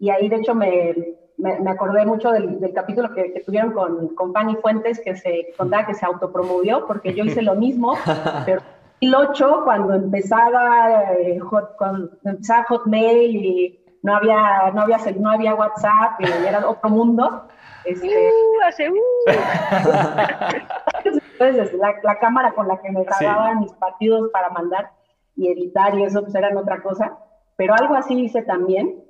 Y 0.00 0.10
ahí, 0.10 0.28
de 0.28 0.36
hecho, 0.36 0.56
me, 0.56 1.16
me, 1.44 1.60
me 1.60 1.70
acordé 1.72 2.06
mucho 2.06 2.30
del, 2.30 2.58
del 2.58 2.72
capítulo 2.72 3.12
que, 3.14 3.34
que, 3.34 3.40
tuvieron 3.40 3.72
con, 3.72 4.14
con 4.14 4.32
Fanny 4.32 4.56
Fuentes, 4.56 4.98
que 5.04 5.14
se 5.14 5.52
contaba 5.58 5.86
que 5.86 5.92
se 5.92 6.06
autopromovió, 6.06 6.86
porque 6.86 7.12
yo 7.12 7.22
hice 7.22 7.42
lo 7.42 7.54
mismo, 7.54 7.98
pero 8.46 8.62
el 9.02 9.14
8, 9.14 9.60
cuando 9.64 9.92
empezaba, 9.94 11.12
eh, 11.12 11.38
hot, 11.40 11.76
cuando 11.76 12.08
empezaba 12.24 12.64
Hotmail 12.64 13.44
y 13.44 13.78
no 14.02 14.16
había, 14.16 14.70
no 14.72 14.82
había, 14.82 14.98
no 15.18 15.30
había 15.30 15.54
WhatsApp, 15.54 16.18
y 16.20 16.24
era 16.46 16.66
otro 16.66 16.88
mundo. 16.88 17.46
Este, 17.84 18.08
uh, 18.08 18.62
hace, 18.66 18.88
uh. 18.88 18.94
Entonces, 21.04 21.74
la, 21.74 21.94
la, 22.02 22.18
cámara 22.18 22.52
con 22.52 22.66
la 22.66 22.80
que 22.80 22.90
me 22.90 23.04
grababan 23.04 23.58
sí. 23.58 23.64
mis 23.64 23.72
partidos 23.74 24.30
para 24.32 24.48
mandar 24.48 24.92
y 25.36 25.48
editar 25.52 25.94
y 25.98 26.04
eso 26.04 26.22
pues 26.22 26.34
eran 26.34 26.56
otra 26.56 26.80
cosa, 26.80 27.18
pero 27.56 27.74
algo 27.74 27.94
así 27.94 28.18
hice 28.18 28.40
también 28.40 29.04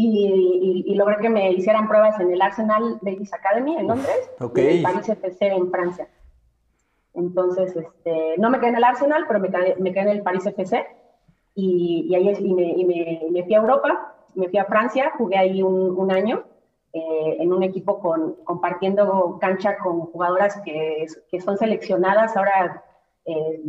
y, 0.00 0.84
y, 0.86 0.92
y, 0.92 0.94
logré 0.94 1.16
que 1.16 1.28
me 1.28 1.50
hicieran 1.50 1.88
pruebas 1.88 2.20
en 2.20 2.30
el 2.30 2.40
Arsenal 2.40 3.00
Ladies 3.02 3.32
Academy 3.32 3.76
en 3.78 3.88
Londres 3.88 4.30
okay. 4.38 4.64
y 4.64 4.68
en 4.68 4.76
el 4.76 4.82
Paris 4.84 5.08
FC 5.08 5.48
en 5.48 5.70
Francia. 5.72 6.08
Entonces, 7.14 7.74
este, 7.74 8.36
no 8.38 8.48
me 8.48 8.60
quedé 8.60 8.68
en 8.68 8.76
el 8.76 8.84
Arsenal, 8.84 9.24
pero 9.26 9.40
me 9.40 9.50
quedé, 9.50 9.74
me 9.80 9.92
quedé 9.92 10.02
en 10.02 10.16
el 10.18 10.22
Paris 10.22 10.46
FC 10.46 10.86
y, 11.56 12.06
y 12.08 12.14
ahí 12.14 12.32
y 12.38 12.54
me, 12.54 12.74
me, 12.86 13.22
me, 13.32 13.42
fui 13.42 13.54
a 13.54 13.58
Europa, 13.58 14.14
me 14.36 14.48
fui 14.48 14.60
a 14.60 14.66
Francia, 14.66 15.10
jugué 15.18 15.36
ahí 15.36 15.64
un, 15.64 15.98
un 15.98 16.12
año 16.12 16.44
eh, 16.92 17.36
en 17.40 17.52
un 17.52 17.64
equipo 17.64 17.98
con, 17.98 18.36
compartiendo 18.44 19.36
cancha 19.40 19.78
con 19.78 20.02
jugadoras 20.02 20.60
que, 20.64 21.06
que 21.28 21.40
son 21.40 21.58
seleccionadas 21.58 22.36
ahora 22.36 22.84
eh, 23.24 23.62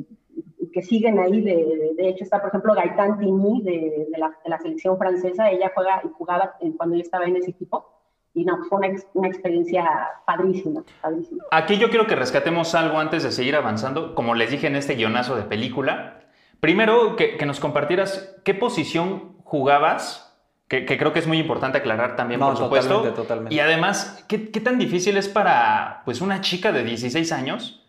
que 0.72 0.82
siguen 0.82 1.20
ahí, 1.20 1.42
de, 1.42 1.94
de, 1.96 2.10
hecho 2.10 2.24
está 2.24 2.40
por 2.40 2.50
ejemplo 2.50 2.74
Gaitán 2.74 3.20
Tini 3.20 3.62
de, 3.62 4.08
de, 4.12 4.18
la, 4.18 4.30
de, 4.44 4.50
la, 4.50 4.60
selección 4.60 4.98
francesa, 4.98 5.50
ella 5.50 5.72
juega 5.74 6.02
y 6.04 6.10
jugaba 6.10 6.56
cuando 6.78 6.96
yo 6.96 7.02
estaba 7.02 7.26
en 7.26 7.36
ese 7.38 7.52
equipo 7.52 8.00
y 8.34 8.46
no, 8.46 8.64
fue 8.70 8.80
una, 8.80 8.98
una 9.14 9.28
experiencia 9.28 9.86
padrísima, 10.26 10.84
padrísima, 11.02 11.44
Aquí 11.52 11.78
yo 11.78 11.90
quiero 11.90 12.08
que 12.08 12.16
rescatemos 12.16 12.76
algo 12.76 13.00
antes 13.00 13.24
de 13.24 13.32
seguir 13.32 13.56
avanzando, 13.56 14.14
como 14.16 14.36
les 14.36 14.52
dije 14.52 14.68
en 14.68 14.76
este 14.76 14.96
guionazo 14.96 15.36
de 15.36 15.44
película. 15.44 16.22
Primero, 16.60 17.16
que, 17.16 17.38
que 17.38 17.46
nos 17.46 17.60
compartieras 17.60 18.38
qué 18.46 18.54
posición 18.54 19.38
jugabas 19.44 20.30
que, 20.68 20.86
que, 20.86 20.98
creo 21.00 21.12
que 21.12 21.20
es 21.20 21.26
muy 21.26 21.40
importante 21.40 21.80
aclarar 21.80 22.16
también, 22.16 22.40
no, 22.40 22.50
por 22.50 22.58
supuesto. 22.58 22.90
Totalmente, 22.90 23.22
totalmente. 23.22 23.56
Y 23.56 23.60
además, 23.60 24.24
¿qué, 24.28 24.52
¿qué, 24.52 24.62
tan 24.62 24.78
difícil 24.78 25.18
es 25.18 25.28
para 25.28 26.04
pues, 26.06 26.22
una 26.22 26.42
chica 26.42 26.72
de 26.72 26.84
16 26.84 27.32
años 27.32 27.84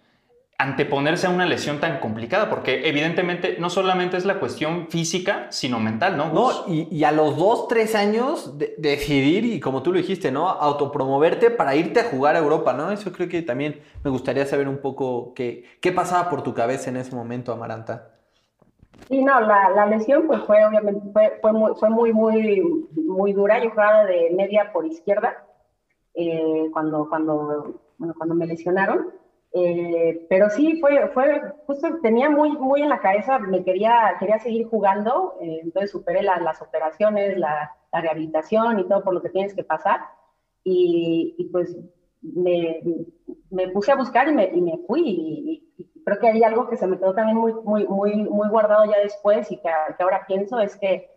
anteponerse 0.61 1.26
a 1.26 1.31
una 1.31 1.47
lesión 1.47 1.81
tan 1.81 2.00
complicada, 2.00 2.50
porque 2.50 2.87
evidentemente 2.87 3.57
no 3.59 3.71
solamente 3.71 4.19
es 4.19 4.26
la 4.26 4.38
cuestión 4.38 4.88
física, 4.88 5.47
sino 5.49 5.81
mental, 5.81 6.19
¿no? 6.19 6.33
No, 6.35 6.50
y, 6.67 6.87
y 6.95 7.05
a 7.05 7.12
los 7.12 7.38
dos, 7.38 7.67
tres 7.67 7.95
años 7.95 8.59
de, 8.59 8.75
decidir 8.76 9.47
y 9.47 9.59
como 9.59 9.83
tú 9.83 9.90
lo 9.90 9.97
dijiste, 9.97 10.31
¿no? 10.31 10.50
Autopromoverte 10.50 11.50
para 11.50 11.75
irte 11.76 12.00
a 12.00 12.05
jugar 12.05 12.37
a 12.37 12.40
Europa, 12.40 12.75
¿no? 12.75 12.90
Eso 12.90 13.11
creo 13.11 13.26
que 13.26 13.40
también 13.40 13.81
me 14.05 14.11
gustaría 14.11 14.45
saber 14.45 14.69
un 14.69 14.79
poco 14.79 15.33
qué, 15.35 15.64
qué 15.81 15.93
pasaba 15.93 16.29
por 16.29 16.43
tu 16.43 16.52
cabeza 16.52 16.90
en 16.90 16.99
ese 16.99 17.17
momento, 17.17 17.52
Amaranta. 17.52 18.11
Sí, 19.09 19.25
no, 19.25 19.40
la, 19.40 19.71
la 19.71 19.87
lesión 19.87 20.26
pues 20.26 20.43
fue 20.43 20.62
obviamente, 20.62 21.00
fue, 21.14 21.38
fue, 21.40 21.52
muy, 21.52 21.73
fue 21.76 21.88
muy, 21.88 22.12
muy, 22.12 22.87
muy 22.95 23.33
dura. 23.33 23.64
Yo 23.64 23.71
jugaba 23.71 24.05
de 24.05 24.31
media 24.37 24.73
por 24.75 24.85
izquierda 24.85 25.43
eh, 26.12 26.69
cuando, 26.71 27.09
cuando, 27.09 27.81
bueno, 27.97 28.14
cuando 28.19 28.35
me 28.35 28.47
lesionaron 28.47 29.19
Eh, 29.52 30.26
pero 30.28 30.49
sí, 30.50 30.78
fue, 30.80 31.09
fue, 31.09 31.42
justo 31.66 31.99
tenía 32.02 32.30
muy, 32.30 32.52
muy 32.52 32.83
en 32.83 32.88
la 32.88 33.00
cabeza, 33.00 33.40
me 33.40 33.64
quería, 33.64 34.14
quería 34.21 34.38
seguir 34.38 34.69
jugando, 34.69 35.35
eh, 35.40 35.61
entonces 35.64 35.90
superé 35.90 36.23
las 36.23 36.62
operaciones, 36.62 37.37
la, 37.37 37.73
la, 37.92 38.00
rehabilitación 38.00 38.78
y 38.78 38.85
todo 38.87 39.02
por 39.02 39.12
lo 39.12 39.23
que 39.23 39.30
tienes 39.30 39.54
que 39.54 39.64
pasar. 39.64 40.02
Y, 40.62 41.35
y 41.37 41.45
pues 41.47 41.76
me, 42.23 42.80
me, 43.50 43.69
puse 43.71 43.90
a 43.90 43.97
buscar 43.97 44.28
y 44.28 44.33
me, 44.33 44.50
y 44.54 44.61
me 44.61 44.78
fui. 44.87 45.02
Y, 45.04 45.66
creo 46.04 46.19
que 46.19 46.28
hay 46.28 46.42
algo 46.45 46.69
que 46.69 46.76
se 46.76 46.87
me 46.87 46.99
quedó 46.99 47.14
también 47.14 47.37
muy, 47.37 47.52
muy, 47.64 47.87
muy, 47.87 48.16
muy 48.16 48.49
guardado 48.49 48.85
ya 48.85 49.00
después 49.00 49.50
y 49.50 49.57
que, 49.57 49.69
que 49.97 50.02
ahora 50.02 50.25
pienso 50.26 50.59
es 50.61 50.76
que 50.76 51.11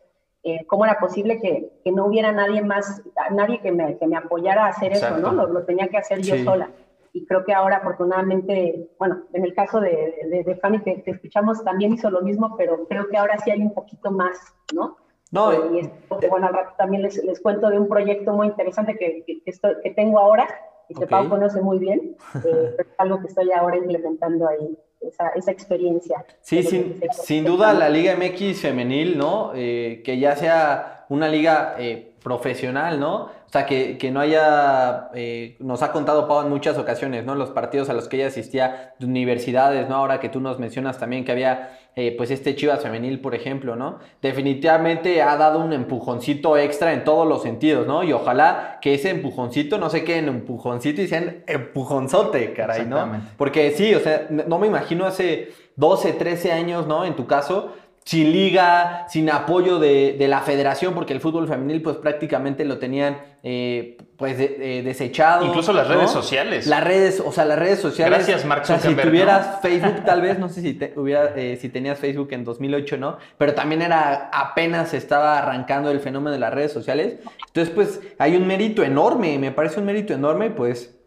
eh, 0.44 0.66
cómo 0.68 0.86
era 0.86 1.00
posible 1.00 1.40
que, 1.40 1.72
que, 1.84 1.92
no 1.92 2.06
hubiera 2.06 2.32
nadie 2.32 2.62
más, 2.62 3.02
nadie 3.32 3.62
que 3.62 3.72
me, 3.72 3.98
que 3.98 4.08
me 4.08 4.18
apoyara 4.18 4.66
a 4.66 4.70
hacer 4.70 4.92
eso, 4.92 5.18
¿no? 5.20 5.32
Lo, 5.32 5.48
lo, 5.48 5.64
tenía 5.64 5.88
que 5.88 5.98
hacer 5.98 6.22
yo 6.22 6.36
sola 6.44 6.70
y 7.14 7.26
creo 7.26 7.46
que 7.46 7.54
ahora 7.54 7.78
afortunadamente, 7.78 8.90
bueno, 8.98 9.24
en 9.34 9.46
el 9.46 9.54
caso 9.54 9.80
de, 9.80 10.16
de, 10.30 10.44
de 10.44 10.56
Fanny 10.56 10.82
que, 10.82 11.04
que, 11.04 11.12
escuchamos 11.12 11.64
también 11.64 11.94
hizo 11.94 12.10
lo 12.10 12.22
mismo, 12.22 12.56
pero 12.58 12.88
creo 12.88 13.08
que 13.08 13.18
ahora 13.18 13.38
sí 13.38 13.52
hay 13.52 13.62
un 13.62 13.74
poquito 13.74 14.12
más, 14.12 14.38
¿no? 14.74 14.98
No, 15.32 15.74
y 15.74 15.80
es, 15.80 15.90
bueno, 16.30 16.48
al 16.48 16.54
rato 16.54 16.74
también 16.78 17.04
les, 17.04 17.24
les, 17.24 17.40
cuento 17.40 17.70
de 17.70 17.80
un 17.80 17.88
proyecto 17.88 18.34
muy 18.34 18.48
interesante 18.48 18.96
que, 18.98 19.24
que, 19.26 19.42
estoy, 19.46 19.76
que 19.82 19.92
tengo 19.92 20.20
ahora 20.20 20.48
y 20.90 20.96
que 20.96 21.06
okay. 21.06 21.10
Pau 21.10 21.30
conoce 21.30 21.62
muy 21.62 21.80
bien, 21.80 22.16
eh, 22.46 22.76
es 22.80 22.88
algo 22.98 23.20
que 23.22 23.28
estoy 23.28 23.52
ahora 23.52 23.78
implementando 23.78 24.48
ahí. 24.48 24.78
Esa, 25.02 25.28
esa, 25.36 25.52
experiencia. 25.52 26.26
Sí, 26.40 26.64
sin, 26.64 27.02
sin, 27.12 27.44
duda 27.44 27.74
la 27.74 27.90
Liga 27.90 28.16
MX 28.16 28.62
femenil, 28.62 29.18
¿no? 29.18 29.52
Eh, 29.54 30.02
que 30.02 30.18
ya 30.18 30.34
sea 30.38 31.06
una 31.10 31.28
liga 31.28 31.76
eh, 31.78 32.14
profesional, 32.24 33.02
¿no? 33.02 33.28
O 33.54 33.56
sea, 33.56 33.68
que, 33.68 34.00
que 34.00 34.10
no 34.10 34.20
haya, 34.20 35.10
eh, 35.14 35.58
nos 35.60 35.84
ha 35.84 35.92
contado 35.92 36.28
Pau 36.28 36.42
en 36.42 36.50
muchas 36.50 36.76
ocasiones, 36.80 37.24
¿no? 37.24 37.36
Los 37.36 37.52
partidos 37.52 37.88
a 37.88 37.94
los 37.94 38.08
que 38.08 38.16
ella 38.16 38.26
asistía 38.26 38.96
de 38.98 39.06
universidades, 39.06 39.88
¿no? 39.88 39.98
Ahora 39.98 40.20
que 40.20 40.28
tú 40.28 40.40
nos 40.40 40.58
mencionas 40.58 40.98
también 40.98 41.24
que 41.24 41.34
había, 41.34 41.78
eh, 41.96 42.16
pues, 42.18 42.32
este 42.32 42.56
Chivas 42.56 42.82
femenil, 42.82 43.22
por 43.22 43.36
ejemplo, 43.36 43.76
¿no? 43.76 44.00
Definitivamente 44.24 45.22
ha 45.22 45.38
dado 45.38 45.60
un 45.60 45.72
empujoncito 45.72 46.58
extra 46.58 46.94
en 46.94 47.04
todos 47.04 47.28
los 47.28 47.44
sentidos, 47.44 47.86
¿no? 47.86 48.02
Y 48.02 48.12
ojalá 48.12 48.80
que 48.82 48.96
ese 48.96 49.12
empujoncito 49.12 49.78
no 49.78 49.92
se 49.92 50.04
quede 50.04 50.18
en 50.18 50.30
empujoncito 50.30 51.04
y 51.04 51.08
sea 51.08 51.20
en 51.20 51.44
empujonzote, 51.46 52.54
caray, 52.54 52.88
¿no? 52.88 53.22
Porque 53.38 53.70
sí, 53.70 53.94
o 53.94 54.00
sea, 54.00 54.30
no 54.32 54.58
me 54.58 54.66
imagino 54.66 55.06
hace 55.06 55.52
12, 55.76 56.14
13 56.14 56.52
años, 56.54 56.88
¿no? 56.88 57.06
En 57.06 57.16
tu 57.16 57.28
caso, 57.28 57.72
sin 58.06 58.32
liga, 58.32 59.06
sin 59.08 59.30
apoyo 59.30 59.80
de, 59.80 60.16
de, 60.18 60.28
la 60.28 60.42
federación, 60.42 60.94
porque 60.94 61.14
el 61.14 61.22
fútbol 61.22 61.48
femenil 61.48 61.82
pues 61.82 61.98
prácticamente 61.98 62.66
lo 62.66 62.78
tenían 62.78 63.18
eh, 63.44 63.98
pues 64.18 64.38
de, 64.38 64.80
eh, 64.80 64.84
desechado. 64.84 65.46
Incluso 65.46 65.72
las 65.72 65.88
redes 65.88 66.12
sociales. 66.12 66.68
Las 66.68 66.84
redes, 66.84 67.22
o 67.26 67.32
sea, 67.32 67.46
las 67.46 67.58
redes 67.58 67.80
sociales. 67.80 68.18
Gracias, 68.18 68.46
Mark 68.46 68.64
o 68.64 68.66
sea, 68.66 68.78
Zuckerberg. 68.80 69.04
Si 69.06 69.10
tuvieras 69.10 69.48
¿no? 69.48 69.62
Facebook, 69.62 70.06
tal 70.06 70.22
vez, 70.22 70.38
no 70.38 70.50
sé 70.50 70.62
si, 70.62 70.74
te, 70.74 70.94
hubiera, 70.98 71.34
eh, 71.36 71.58
si 71.60 71.70
tenías 71.70 71.98
Facebook 71.98 72.28
en 72.32 72.44
2008, 72.44 72.98
¿no? 72.98 73.18
Pero 73.38 73.54
también 73.54 73.82
era, 73.82 74.30
apenas 74.34 74.94
estaba 74.94 75.38
arrancando 75.38 75.90
el 75.90 76.02
fenómeno 76.02 76.32
de 76.32 76.40
las 76.40 76.54
redes 76.54 76.74
sociales. 76.74 77.20
Entonces, 77.48 77.74
pues, 77.74 78.02
hay 78.20 78.36
un 78.36 78.46
mérito 78.48 78.84
enorme, 78.84 79.40
me 79.40 79.52
parece 79.52 79.80
un 79.80 79.86
mérito 79.86 80.14
enorme, 80.14 80.50
pues... 80.50 80.98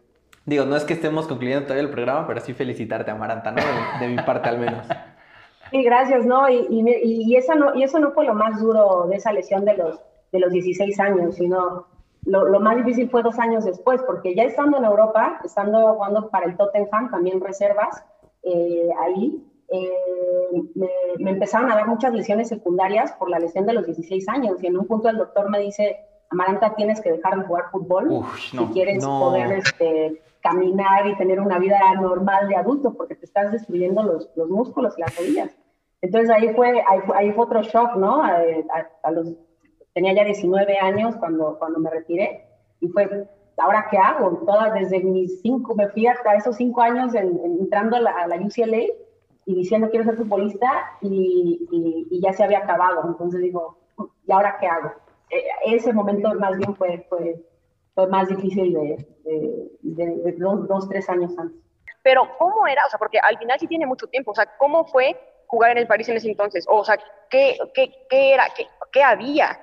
Digo, 0.45 0.63
no 0.63 0.77
es 0.77 0.85
que 0.85 0.93
estemos 0.93 1.27
concluyendo 1.27 1.63
todavía 1.63 1.83
el 1.83 1.89
programa, 1.89 2.25
pero 2.25 2.39
sí 2.39 2.53
felicitarte, 2.53 3.11
Amaranta, 3.11 3.51
¿no? 3.51 3.61
De, 3.61 4.05
de 4.05 4.15
mi 4.15 4.21
parte 4.23 4.47
al 4.47 4.57
menos. 4.57 4.87
Sí, 5.71 5.83
gracias, 5.83 6.25
¿no? 6.25 6.49
Y, 6.49 6.67
y, 6.69 7.31
y, 7.31 7.35
esa 7.35 7.55
no, 7.55 7.75
y 7.75 7.83
eso 7.83 7.99
no 7.99 8.11
fue 8.11 8.25
lo 8.25 8.33
más 8.33 8.61
duro 8.61 9.07
de 9.07 9.17
esa 9.17 9.33
lesión 9.33 9.65
de 9.65 9.75
los, 9.75 9.99
de 10.31 10.39
los 10.39 10.51
16 10.51 10.99
años, 10.99 11.35
sino 11.35 11.87
lo, 12.25 12.59
más 12.59 12.77
difícil 12.77 13.09
fue 13.09 13.23
dos 13.23 13.39
años 13.39 13.65
después, 13.65 14.01
porque 14.03 14.35
ya 14.35 14.43
estando 14.43 14.77
en 14.77 14.85
Europa, 14.85 15.39
estando 15.43 15.93
jugando 15.95 16.29
para 16.29 16.45
el 16.45 16.57
Tottenham, 16.57 17.09
también 17.09 17.39
reservas, 17.39 18.03
eh, 18.43 18.89
ahí, 18.99 19.43
eh, 19.69 19.91
me, 20.75 20.89
me, 21.19 21.31
empezaron 21.31 21.71
a 21.71 21.75
dar 21.75 21.87
muchas 21.87 22.13
lesiones 22.13 22.49
secundarias 22.49 23.13
por 23.13 23.29
la 23.29 23.39
lesión 23.39 23.65
de 23.65 23.73
los 23.73 23.85
16 23.85 24.27
años, 24.29 24.61
y 24.61 24.67
en 24.67 24.77
un 24.77 24.87
punto 24.87 25.09
el 25.09 25.17
doctor 25.17 25.49
me 25.49 25.59
dice, 25.59 25.97
Amaranta, 26.29 26.75
tienes 26.75 27.01
que 27.01 27.11
dejar 27.13 27.37
de 27.37 27.45
jugar 27.45 27.65
fútbol 27.71 28.11
Uf, 28.11 28.53
no, 28.53 28.67
si 28.67 28.73
quieres 28.73 29.03
no. 29.03 29.19
poder 29.19 29.51
este, 29.53 30.21
caminar 30.41 31.07
y 31.07 31.17
tener 31.17 31.39
una 31.39 31.59
vida 31.59 31.79
normal 31.95 32.47
de 32.47 32.55
adulto, 32.55 32.93
porque 32.93 33.15
te 33.15 33.25
estás 33.25 33.51
destruyendo 33.51 34.03
los, 34.03 34.29
los 34.35 34.49
músculos 34.49 34.97
y 34.97 35.01
las 35.01 35.17
rodillas. 35.17 35.55
Entonces 36.01 36.29
ahí 36.29 36.53
fue, 36.53 36.83
ahí 36.87 36.99
fue, 37.05 37.17
ahí 37.17 37.31
fue 37.31 37.45
otro 37.45 37.61
shock, 37.63 37.95
¿no? 37.95 38.23
A, 38.23 38.29
a, 38.35 38.87
a, 39.03 39.11
los, 39.11 39.33
tenía 39.93 40.13
ya 40.13 40.23
19 40.23 40.77
años 40.77 41.15
cuando, 41.15 41.57
cuando 41.57 41.79
me 41.79 41.89
retiré 41.89 42.45
y 42.79 42.87
fue, 42.89 43.27
¿ahora 43.57 43.87
qué 43.89 43.97
hago? 43.97 44.37
Todas 44.45 44.73
desde 44.73 44.99
mis 44.99 45.41
cinco, 45.41 45.75
me 45.75 45.89
fui 45.89 46.07
hasta 46.07 46.35
esos 46.35 46.55
cinco 46.55 46.81
años 46.81 47.15
en, 47.15 47.39
en, 47.43 47.59
entrando 47.59 47.97
a 47.97 48.01
la, 48.01 48.11
a 48.11 48.27
la, 48.27 48.35
UCLA 48.37 48.83
y 49.45 49.55
diciendo 49.55 49.89
quiero 49.89 50.05
ser 50.05 50.17
futbolista 50.17 50.69
y, 51.01 51.67
y, 51.71 52.07
y, 52.11 52.21
ya 52.21 52.33
se 52.33 52.43
había 52.43 52.59
acabado. 52.59 53.03
Entonces 53.07 53.41
digo, 53.41 53.77
¿y 54.27 54.31
ahora 54.31 54.57
qué 54.59 54.67
hago? 54.67 54.91
Eh, 55.29 55.43
ese 55.65 55.93
momento 55.93 56.33
más 56.35 56.57
bien 56.57 56.75
fue, 56.75 57.05
fue, 57.09 57.35
fue 57.95 58.07
más 58.07 58.27
difícil 58.29 58.73
de, 58.73 59.07
de, 59.23 59.69
de, 59.81 60.15
de 60.23 60.31
dos, 60.33 60.67
dos, 60.67 60.89
tres 60.89 61.09
años 61.09 61.37
antes. 61.37 61.61
Pero, 62.03 62.29
¿cómo 62.37 62.65
era? 62.67 62.85
O 62.85 62.89
sea, 62.89 62.99
porque 62.99 63.19
al 63.19 63.37
final 63.37 63.59
sí 63.59 63.67
tiene 63.67 63.85
mucho 63.85 64.07
tiempo. 64.07 64.31
O 64.31 64.35
sea, 64.35 64.45
¿cómo 64.57 64.85
fue 64.85 65.19
jugar 65.47 65.71
en 65.71 65.79
el 65.79 65.87
París 65.87 66.07
en 66.09 66.17
ese 66.17 66.29
entonces? 66.29 66.65
O 66.69 66.83
sea, 66.83 66.97
¿qué, 67.29 67.57
qué, 67.73 67.91
qué 68.09 68.33
era? 68.33 68.45
¿Qué, 68.55 68.67
qué 68.91 69.03
había? 69.03 69.59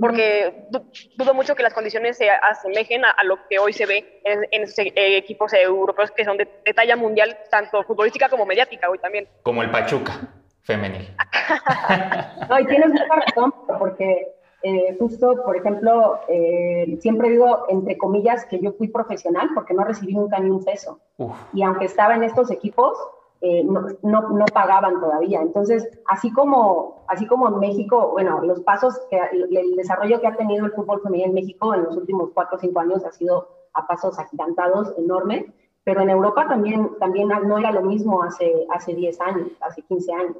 Porque 0.00 0.68
dudo 1.16 1.34
mucho 1.34 1.56
que 1.56 1.62
las 1.64 1.74
condiciones 1.74 2.16
se 2.16 2.30
asemejen 2.30 3.04
a, 3.04 3.10
a 3.10 3.24
lo 3.24 3.48
que 3.48 3.58
hoy 3.58 3.72
se 3.72 3.84
ve 3.84 4.20
en, 4.24 4.46
en 4.52 4.62
esos 4.62 4.78
eh, 4.78 4.92
equipos 5.16 5.52
europeos 5.54 6.12
que 6.12 6.24
son 6.24 6.36
de, 6.36 6.48
de, 6.64 6.72
talla 6.72 6.94
mundial, 6.94 7.36
tanto 7.50 7.82
futbolística 7.82 8.28
como 8.28 8.46
mediática 8.46 8.88
hoy 8.88 8.98
también. 8.98 9.26
Como 9.42 9.60
el 9.60 9.72
Pachuca 9.72 10.20
femenil. 10.62 11.08
no, 12.48 12.60
y 12.60 12.66
tienes 12.66 12.88
mucha 12.90 13.14
razón, 13.26 13.52
porque 13.78 14.28
eh, 14.62 14.96
justo, 14.98 15.42
por 15.44 15.56
ejemplo, 15.56 16.20
eh, 16.28 16.96
siempre 17.00 17.30
digo, 17.30 17.64
entre 17.68 17.98
comillas, 17.98 18.44
que 18.46 18.60
yo 18.60 18.72
fui 18.72 18.88
profesional 18.88 19.50
porque 19.54 19.74
no 19.74 19.84
recibí 19.84 20.14
nunca 20.14 20.38
ni 20.38 20.50
un 20.50 20.64
peso. 20.64 21.00
Uf. 21.18 21.32
Y 21.52 21.62
aunque 21.62 21.86
estaba 21.86 22.14
en 22.14 22.22
estos 22.22 22.50
equipos, 22.50 22.96
eh, 23.40 23.64
no, 23.64 23.88
no, 24.02 24.28
no, 24.28 24.44
pagaban 24.54 25.00
todavía. 25.00 25.40
Entonces, 25.40 25.88
así 26.06 26.32
como, 26.32 27.04
así 27.08 27.26
como 27.26 27.48
en 27.48 27.58
México, 27.58 28.10
bueno, 28.12 28.40
los 28.42 28.60
pasos, 28.60 29.00
que, 29.10 29.18
el 29.32 29.74
desarrollo 29.74 30.20
que 30.20 30.28
ha 30.28 30.36
tenido 30.36 30.66
el 30.66 30.72
fútbol 30.72 31.02
femenino 31.02 31.30
en 31.30 31.34
México 31.34 31.74
en 31.74 31.82
los 31.82 31.96
últimos 31.96 32.30
cuatro 32.32 32.56
o 32.56 32.60
cinco 32.60 32.78
años 32.78 33.04
ha 33.04 33.10
sido 33.10 33.48
a 33.74 33.84
pasos 33.88 34.16
agigantados, 34.20 34.94
enorme, 34.96 35.52
pero 35.82 36.02
en 36.02 36.10
Europa 36.10 36.46
también, 36.46 36.90
también 37.00 37.28
no 37.28 37.58
era 37.58 37.72
lo 37.72 37.82
mismo 37.82 38.22
hace, 38.22 38.64
hace 38.70 38.94
10 38.94 39.20
años, 39.20 39.48
hace 39.60 39.82
15 39.82 40.12
años. 40.12 40.36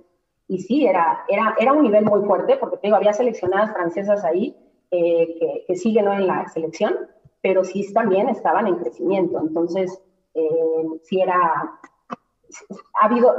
Y 0.52 0.58
sí, 0.58 0.84
era, 0.84 1.24
era, 1.28 1.56
era 1.58 1.72
un 1.72 1.82
nivel 1.82 2.04
muy 2.04 2.26
fuerte, 2.26 2.58
porque 2.58 2.76
te 2.76 2.88
digo, 2.88 2.96
había 2.96 3.14
seleccionadas 3.14 3.72
francesas 3.72 4.22
ahí 4.22 4.54
eh, 4.90 5.34
que, 5.38 5.64
que, 5.66 5.76
siguen 5.76 6.04
¿no? 6.04 6.12
en 6.12 6.26
la 6.26 6.46
selección, 6.48 6.94
pero 7.40 7.64
sí 7.64 7.90
también 7.94 8.28
estaban 8.28 8.66
en 8.66 8.76
crecimiento. 8.76 9.40
Entonces, 9.40 10.02
eh, 10.34 10.86
sí 11.04 11.22
era, 11.22 11.38
ha 11.38 13.06
habido, 13.06 13.34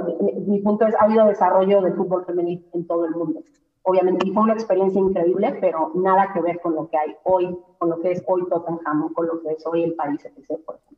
mi 0.47 0.59
punto 0.61 0.87
es, 0.87 0.95
ha 0.95 1.03
habido 1.03 1.27
desarrollo 1.27 1.83
del 1.83 1.93
fútbol 1.93 2.25
femenino 2.25 2.63
en 2.73 2.87
todo 2.87 3.05
el 3.05 3.11
mundo. 3.11 3.41
Obviamente, 3.83 4.31
fue 4.33 4.41
una 4.41 4.53
experiencia 4.53 4.99
increíble, 4.99 5.55
pero 5.61 5.91
nada 5.93 6.31
que 6.33 6.41
ver 6.41 6.59
con 6.61 6.73
lo 6.73 6.89
que 6.89 6.97
hay 6.97 7.15
hoy, 7.25 7.55
con 7.77 7.91
lo 7.91 8.01
que 8.01 8.13
es 8.13 8.23
hoy 8.25 8.43
Tottenham, 8.49 9.13
con 9.13 9.27
lo 9.27 9.39
que 9.39 9.51
es 9.51 9.63
hoy 9.67 9.83
el 9.83 9.93
París, 9.93 10.25
etc., 10.25 10.59
por 10.65 10.77
ejemplo. 10.77 10.97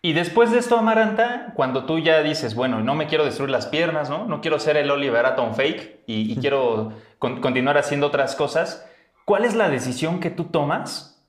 Y 0.00 0.12
después 0.12 0.52
de 0.52 0.58
esto, 0.58 0.76
Amaranta, 0.76 1.52
cuando 1.56 1.84
tú 1.84 1.98
ya 1.98 2.22
dices, 2.22 2.54
bueno, 2.54 2.80
no 2.80 2.94
me 2.94 3.08
quiero 3.08 3.24
destruir 3.24 3.50
las 3.50 3.66
piernas, 3.66 4.08
¿no? 4.08 4.26
No 4.26 4.40
quiero 4.40 4.60
ser 4.60 4.76
el 4.76 4.90
Oliver 4.90 5.26
Atom 5.26 5.54
fake 5.54 6.04
y, 6.06 6.32
y 6.32 6.36
quiero 6.36 6.92
con, 7.18 7.40
continuar 7.40 7.78
haciendo 7.78 8.06
otras 8.06 8.36
cosas, 8.36 8.88
¿cuál 9.24 9.44
es 9.44 9.56
la 9.56 9.68
decisión 9.68 10.20
que 10.20 10.30
tú 10.30 10.44
tomas 10.44 11.28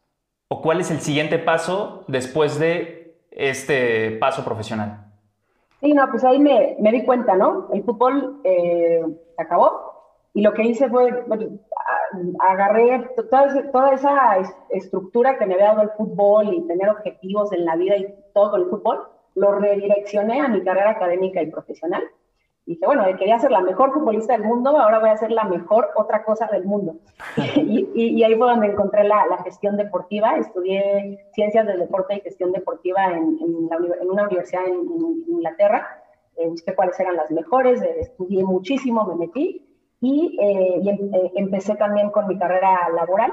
o 0.49 0.61
cuál 0.61 0.81
es 0.81 0.91
el 0.91 0.99
siguiente 0.99 1.39
paso 1.39 2.03
después 2.07 2.59
de 2.59 3.15
este 3.31 4.11
paso 4.11 4.45
profesional? 4.45 5.05
Sí, 5.81 5.93
no, 5.93 6.09
pues 6.11 6.23
ahí 6.23 6.39
me, 6.39 6.75
me 6.79 6.91
di 6.91 7.03
cuenta, 7.05 7.35
¿no? 7.35 7.69
El 7.73 7.83
fútbol 7.83 8.41
eh, 8.43 9.01
se 9.35 9.41
acabó 9.41 9.88
y 10.33 10.41
lo 10.41 10.53
que 10.53 10.63
hice 10.63 10.89
fue, 10.89 11.23
bueno, 11.27 11.59
agarré 12.39 13.09
toda, 13.29 13.71
toda, 13.71 13.93
esa 13.93 14.37
estructura 14.69 15.37
que 15.37 15.45
me 15.45 15.55
había 15.55 15.67
dado 15.67 15.81
el 15.83 15.89
fútbol 15.91 16.53
y 16.53 16.67
tener 16.67 16.89
objetivos 16.89 17.51
en 17.51 17.65
la 17.65 17.75
vida 17.75 17.97
y 17.97 18.13
todo 18.33 18.51
con 18.51 18.61
el 18.61 18.67
fútbol, 18.67 19.07
lo 19.35 19.53
redireccioné 19.53 20.41
a 20.41 20.47
mi 20.47 20.63
carrera 20.63 20.91
académica 20.91 21.41
y 21.41 21.47
profesional. 21.49 22.03
Dije, 22.65 22.85
bueno, 22.85 23.03
quería 23.17 23.39
ser 23.39 23.49
la 23.49 23.61
mejor 23.61 23.91
futbolista 23.93 24.33
del 24.33 24.43
mundo, 24.43 24.77
ahora 24.77 24.99
voy 24.99 25.09
a 25.09 25.17
ser 25.17 25.31
la 25.31 25.45
mejor 25.45 25.89
otra 25.95 26.23
cosa 26.23 26.47
del 26.51 26.65
mundo. 26.65 26.97
y, 27.55 27.89
y, 27.95 28.19
y, 28.19 28.23
ahí 28.23 28.35
fue 28.35 28.47
donde 28.47 28.67
encontré 28.67 29.05
la, 29.05 29.25
la, 29.25 29.39
gestión 29.39 29.75
deportiva. 29.75 30.37
Estudié 30.37 31.25
ciencias 31.33 31.65
del 31.65 31.79
deporte 31.79 32.15
y 32.15 32.21
gestión 32.21 32.51
deportiva 32.51 33.07
en, 33.07 33.39
en, 33.41 33.67
la, 33.69 33.77
en 33.99 34.09
una 34.11 34.23
universidad 34.25 34.67
en, 34.67 34.75
en 34.75 35.23
Inglaterra. 35.27 36.03
Eh, 36.35 36.47
busqué 36.47 36.75
cuáles 36.75 36.99
eran 36.99 37.15
las 37.15 37.31
mejores, 37.31 37.81
eh, 37.81 38.01
estudié 38.01 38.43
muchísimo, 38.43 39.03
me 39.05 39.15
metí 39.15 39.68
y, 40.01 40.37
eh, 40.41 40.79
y 40.81 40.89
em, 40.89 41.13
eh, 41.13 41.31
empecé 41.35 41.75
también 41.75 42.09
con 42.11 42.27
mi 42.27 42.37
carrera 42.37 42.89
laboral. 42.95 43.31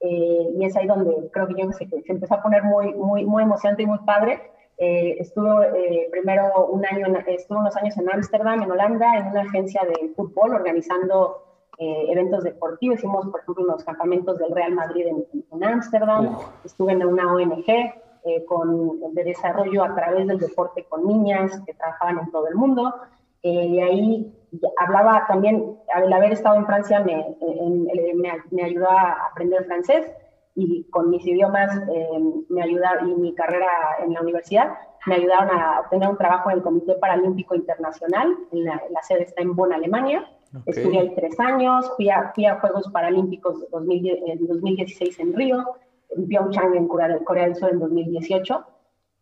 eh, 0.00 0.50
y 0.54 0.64
es 0.64 0.76
ahí 0.76 0.86
donde 0.86 1.30
creo 1.32 1.48
que 1.48 1.54
yo 1.62 1.72
se, 1.72 1.88
se 1.88 2.12
empezó 2.12 2.34
a 2.34 2.42
poner 2.42 2.62
muy, 2.64 2.92
muy, 2.94 3.24
muy 3.24 3.42
emocionante 3.42 3.82
y 3.82 3.86
muy 3.86 3.98
padre. 4.00 4.40
Eh, 4.78 5.16
estuve 5.20 6.08
primero 6.10 6.66
un 6.66 6.84
año, 6.84 7.06
estuve 7.26 7.58
unos 7.58 7.74
años 7.76 7.96
en 7.96 8.10
Ámsterdam, 8.12 8.62
en 8.62 8.70
Holanda, 8.70 9.16
en 9.16 9.28
una 9.28 9.40
agencia 9.42 9.82
de 9.84 10.12
fútbol 10.14 10.54
organizando 10.54 11.46
eh, 11.78 12.06
eventos 12.10 12.42
deportivos. 12.42 12.98
Hicimos, 12.98 13.26
por 13.28 13.40
ejemplo, 13.40 13.64
los 13.66 13.84
campamentos 13.84 14.38
del 14.38 14.50
Real 14.50 14.72
Madrid 14.72 15.06
en 15.52 15.64
Ámsterdam. 15.64 16.36
Estuve 16.64 16.92
en 16.92 17.04
una 17.04 17.30
ONG 17.34 17.68
eh, 17.68 18.44
con, 18.46 19.14
de 19.14 19.24
desarrollo 19.24 19.84
a 19.84 19.94
través 19.94 20.26
del 20.26 20.38
deporte 20.38 20.84
con 20.84 21.06
niñas 21.06 21.60
que 21.66 21.74
trabajaban 21.74 22.18
en 22.20 22.30
todo 22.30 22.48
el 22.48 22.54
mundo. 22.54 22.94
Eh, 23.42 23.66
y 23.66 23.80
ahí 23.80 24.32
hablaba 24.78 25.24
también, 25.26 25.76
al 25.94 26.12
haber 26.12 26.32
estado 26.32 26.56
en 26.56 26.66
Francia, 26.66 27.00
me, 27.00 27.36
en- 27.40 27.84
me, 28.20 28.32
me 28.50 28.62
ayudó 28.64 28.90
a 28.90 29.12
aprender 29.30 29.64
francés 29.64 30.10
y 30.54 30.88
con 30.90 31.10
mis 31.10 31.26
idiomas 31.26 31.76
eh, 31.92 32.08
me 32.48 32.62
ayuda, 32.62 33.00
y 33.02 33.14
mi 33.14 33.34
carrera 33.34 33.68
en 34.02 34.14
la 34.14 34.20
universidad 34.22 34.72
me 35.06 35.16
ayudaron 35.16 35.50
a 35.56 35.80
obtener 35.80 36.08
un 36.08 36.16
trabajo 36.16 36.50
en 36.50 36.56
el 36.56 36.62
Comité 36.62 36.94
Paralímpico 36.94 37.54
Internacional. 37.54 38.34
La, 38.52 38.82
la 38.90 39.02
sede 39.02 39.22
está 39.24 39.42
en 39.42 39.54
Bonn, 39.54 39.72
Alemania. 39.72 40.28
Estuve 40.64 40.98
ahí 40.98 41.14
tres 41.14 41.38
años, 41.38 41.92
fui 41.96 42.08
a, 42.08 42.32
fui 42.34 42.46
a 42.46 42.58
Juegos 42.60 42.88
Paralímpicos 42.90 43.60
de 43.60 43.66
2010 43.70 44.18
en 44.26 44.46
2016 44.46 45.20
en 45.20 45.34
Río, 45.34 45.64
en 46.10 46.26
Pyeongchang 46.26 46.74
en 46.74 46.88
Corea, 46.88 47.18
Corea 47.24 47.44
del 47.44 47.54
Sur 47.56 47.70
en 47.70 47.78
2018. 47.78 48.64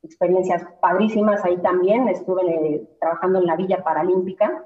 Experiencias 0.05 0.64
padrísimas 0.81 1.45
ahí 1.45 1.57
también. 1.59 2.09
Estuve 2.09 2.43
eh, 2.47 2.88
trabajando 3.00 3.41
en 3.41 3.47
la 3.47 3.57
Villa 3.57 3.83
Paralímpica. 3.83 4.64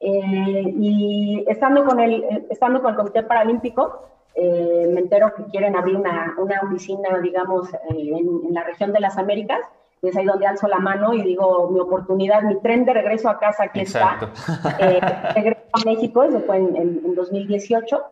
Eh, 0.00 0.64
y 0.78 1.44
estando 1.46 1.84
con, 1.84 2.00
el, 2.00 2.46
estando 2.48 2.80
con 2.80 2.90
el 2.92 2.96
Comité 2.96 3.22
Paralímpico, 3.22 4.06
eh, 4.34 4.88
me 4.92 5.00
entero 5.00 5.34
que 5.34 5.44
quieren 5.44 5.76
abrir 5.76 5.96
una, 5.96 6.34
una 6.38 6.60
oficina, 6.62 7.18
digamos, 7.22 7.72
eh, 7.74 7.78
en, 7.90 8.46
en 8.46 8.54
la 8.54 8.64
región 8.64 8.92
de 8.92 9.00
las 9.00 9.18
Américas. 9.18 9.60
Y 10.02 10.08
es 10.08 10.16
ahí 10.16 10.24
donde 10.24 10.46
alzo 10.46 10.66
la 10.66 10.78
mano 10.78 11.12
y 11.12 11.22
digo, 11.22 11.68
mi 11.70 11.78
oportunidad, 11.78 12.42
mi 12.42 12.58
tren 12.60 12.86
de 12.86 12.94
regreso 12.94 13.28
a 13.28 13.38
casa 13.38 13.64
aquí 13.64 13.80
Exacto. 13.80 14.28
está. 14.34 14.76
Eh, 14.80 15.00
regreso 15.34 15.60
a 15.74 15.84
México, 15.84 16.22
eso 16.22 16.40
fue 16.40 16.56
en, 16.56 16.74
en- 16.76 17.00
en 17.04 17.14
2018. 17.14 18.02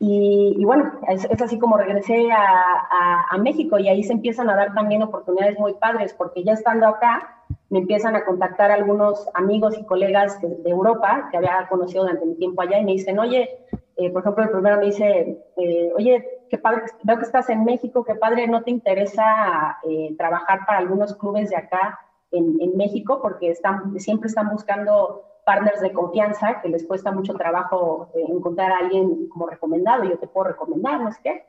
Y, 0.00 0.56
y 0.58 0.64
bueno, 0.64 0.90
es, 1.08 1.24
es 1.30 1.40
así 1.40 1.56
como 1.60 1.76
regresé 1.78 2.32
a, 2.32 2.42
a- 2.42 3.26
a 3.30 3.38
México 3.38 3.78
y 3.78 3.88
ahí 3.88 4.02
se 4.02 4.12
empiezan 4.12 4.50
a 4.50 4.56
dar 4.56 4.74
también 4.74 5.02
oportunidades 5.04 5.56
muy 5.58 5.74
padres, 5.74 6.12
porque 6.14 6.42
ya 6.42 6.52
estando 6.54 6.86
acá, 6.88 7.44
me 7.74 7.80
empiezan 7.80 8.14
a 8.14 8.24
contactar 8.24 8.70
algunos 8.70 9.28
amigos 9.34 9.76
y 9.76 9.84
colegas 9.84 10.40
de, 10.40 10.46
de 10.46 10.70
Europa 10.70 11.26
que 11.28 11.38
había 11.38 11.66
conocido 11.68 12.04
durante 12.04 12.24
mi 12.24 12.36
tiempo 12.36 12.62
allá 12.62 12.78
y 12.78 12.84
me 12.84 12.92
dicen, 12.92 13.18
oye, 13.18 13.50
eh, 13.96 14.10
por 14.12 14.22
ejemplo, 14.22 14.44
el 14.44 14.50
primero 14.50 14.78
me 14.78 14.86
dice, 14.86 15.44
eh, 15.56 15.92
oye, 15.96 16.24
qué 16.48 16.56
padre, 16.56 16.82
veo 17.02 17.16
que 17.16 17.24
estás 17.24 17.50
en 17.50 17.64
México, 17.64 18.04
qué 18.04 18.14
padre, 18.14 18.46
¿no 18.46 18.62
te 18.62 18.70
interesa 18.70 19.78
eh, 19.88 20.14
trabajar 20.16 20.60
para 20.64 20.78
algunos 20.78 21.16
clubes 21.16 21.50
de 21.50 21.56
acá 21.56 21.98
en, 22.30 22.58
en 22.60 22.76
México? 22.76 23.18
Porque 23.20 23.50
están, 23.50 23.98
siempre 23.98 24.28
están 24.28 24.50
buscando 24.50 25.24
partners 25.44 25.80
de 25.80 25.92
confianza, 25.92 26.60
que 26.62 26.68
les 26.68 26.86
cuesta 26.86 27.10
mucho 27.10 27.34
trabajo 27.34 28.08
encontrar 28.14 28.70
a 28.70 28.78
alguien 28.78 29.28
como 29.30 29.48
recomendado, 29.48 30.04
yo 30.04 30.16
te 30.16 30.28
puedo 30.28 30.46
recomendar, 30.46 31.00
no 31.00 31.10
sé 31.10 31.18
qué. 31.24 31.44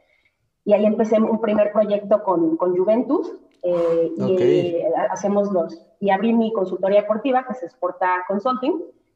Y 0.64 0.74
ahí 0.74 0.88
empecé 0.88 1.20
un 1.20 1.40
primer 1.40 1.72
proyecto 1.72 2.24
con, 2.24 2.58
con 2.58 2.76
Juventus 2.76 3.32
eh, 3.68 4.14
y 4.16 4.78
hacemos 5.10 5.52
los, 5.52 5.82
y 6.06 6.12
abrí 6.12 6.34
mi 6.34 6.54
consultoría 6.54 7.02
deportiva 7.02 7.46
que 7.48 7.56
se 7.56 7.66
exporta 7.66 8.08
consulting 8.28 8.76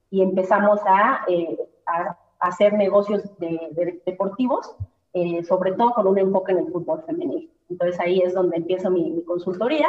y 0.09 0.23
empezamos 0.23 0.79
a, 0.87 1.21
eh, 1.27 1.55
a 1.85 2.17
hacer 2.39 2.73
negocios 2.73 3.21
de, 3.37 3.59
de- 3.71 4.01
deportivos, 4.07 4.75
eh, 5.13 5.43
sobre 5.43 5.73
todo 5.73 5.91
con 5.91 6.07
un 6.07 6.17
enfoque 6.17 6.51
en 6.53 6.59
el 6.59 6.71
fútbol 6.71 7.03
femenil. 7.05 7.51
Entonces 7.69 7.99
ahí 7.99 8.21
es 8.21 8.33
donde 8.33 8.57
empiezo 8.57 8.89
mi, 8.89 9.11
mi 9.11 9.23
consultoría 9.23 9.87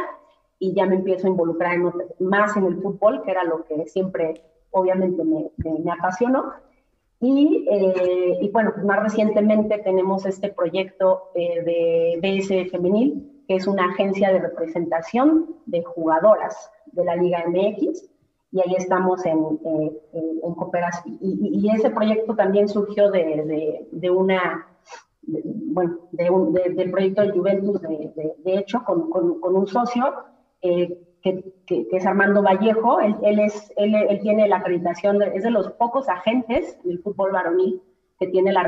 y 0.59 0.75
ya 0.75 0.85
me 0.85 0.97
empiezo 0.97 1.26
a 1.26 1.30
involucrar 1.30 1.73
en 1.75 1.90
más 2.19 2.54
en 2.59 2.66
el 2.66 2.76
fútbol, 2.83 3.23
que 3.23 3.30
era 3.30 3.45
lo 3.45 3.64
que 3.64 3.87
siempre 3.87 4.42
obviamente 4.73 5.25
me, 5.25 5.50
me- 5.57 5.78
me 5.78 5.90
apasionó. 5.92 6.52
Y, 7.23 7.66
eh, 7.71 8.38
y 8.42 8.49
bueno, 8.50 8.75
más 8.85 9.02
recientemente 9.02 9.78
tenemos 9.78 10.26
este 10.26 10.50
proyecto 10.52 11.30
eh, 11.35 11.62
de 11.62 12.19
BS 12.21 12.71
Femenil, 12.71 13.29
que 13.50 13.56
es 13.56 13.67
una 13.67 13.86
agencia 13.86 14.32
de 14.32 14.39
representación 14.39 15.56
de 15.67 15.82
jugadoras 15.82 16.71
de 16.93 17.04
la 17.04 17.17
Liga 17.17 17.43
MX, 17.49 18.08
y 18.52 18.60
ahí 18.60 18.76
estamos 18.76 19.26
en, 19.26 19.41
eh, 19.65 20.00
en- 20.45 20.54
cooperación. 20.54 21.19
Y, 21.21 21.69
ese 21.75 21.91
proyecto 21.91 22.36
también 22.36 22.69
surgió 22.69 23.10
de, 23.10 23.25
de- 23.25 23.89
de 23.91 24.08
una, 24.08 24.69
de- 25.23 25.43
bueno, 25.45 25.99
del 26.13 26.93
proyecto 26.93 27.23
de 27.23 27.32
Juventus, 27.32 27.82
de, 27.82 28.54
hecho, 28.56 28.84
con, 28.84 29.10
con- 29.10 29.56
un 29.56 29.67
socio 29.67 30.04
eh, 30.63 30.97
que, 31.21 31.43
es 31.91 32.06
Armando 32.06 32.45
Vallejo. 32.45 33.00
Él, 33.00 33.17
él 33.25 33.41
es, 33.41 33.73
él, 33.76 33.97
él 33.97 34.21
tiene 34.21 34.47
la 34.47 34.58
acreditación, 34.58 35.21
es 35.23 35.43
de 35.43 35.50
los 35.50 35.73
pocos 35.73 36.08
agentes 36.08 36.78
del 36.84 37.00
fútbol 37.00 37.32
varonil 37.32 37.82
que 38.17 38.28
tiene 38.28 38.52
la 38.52 38.63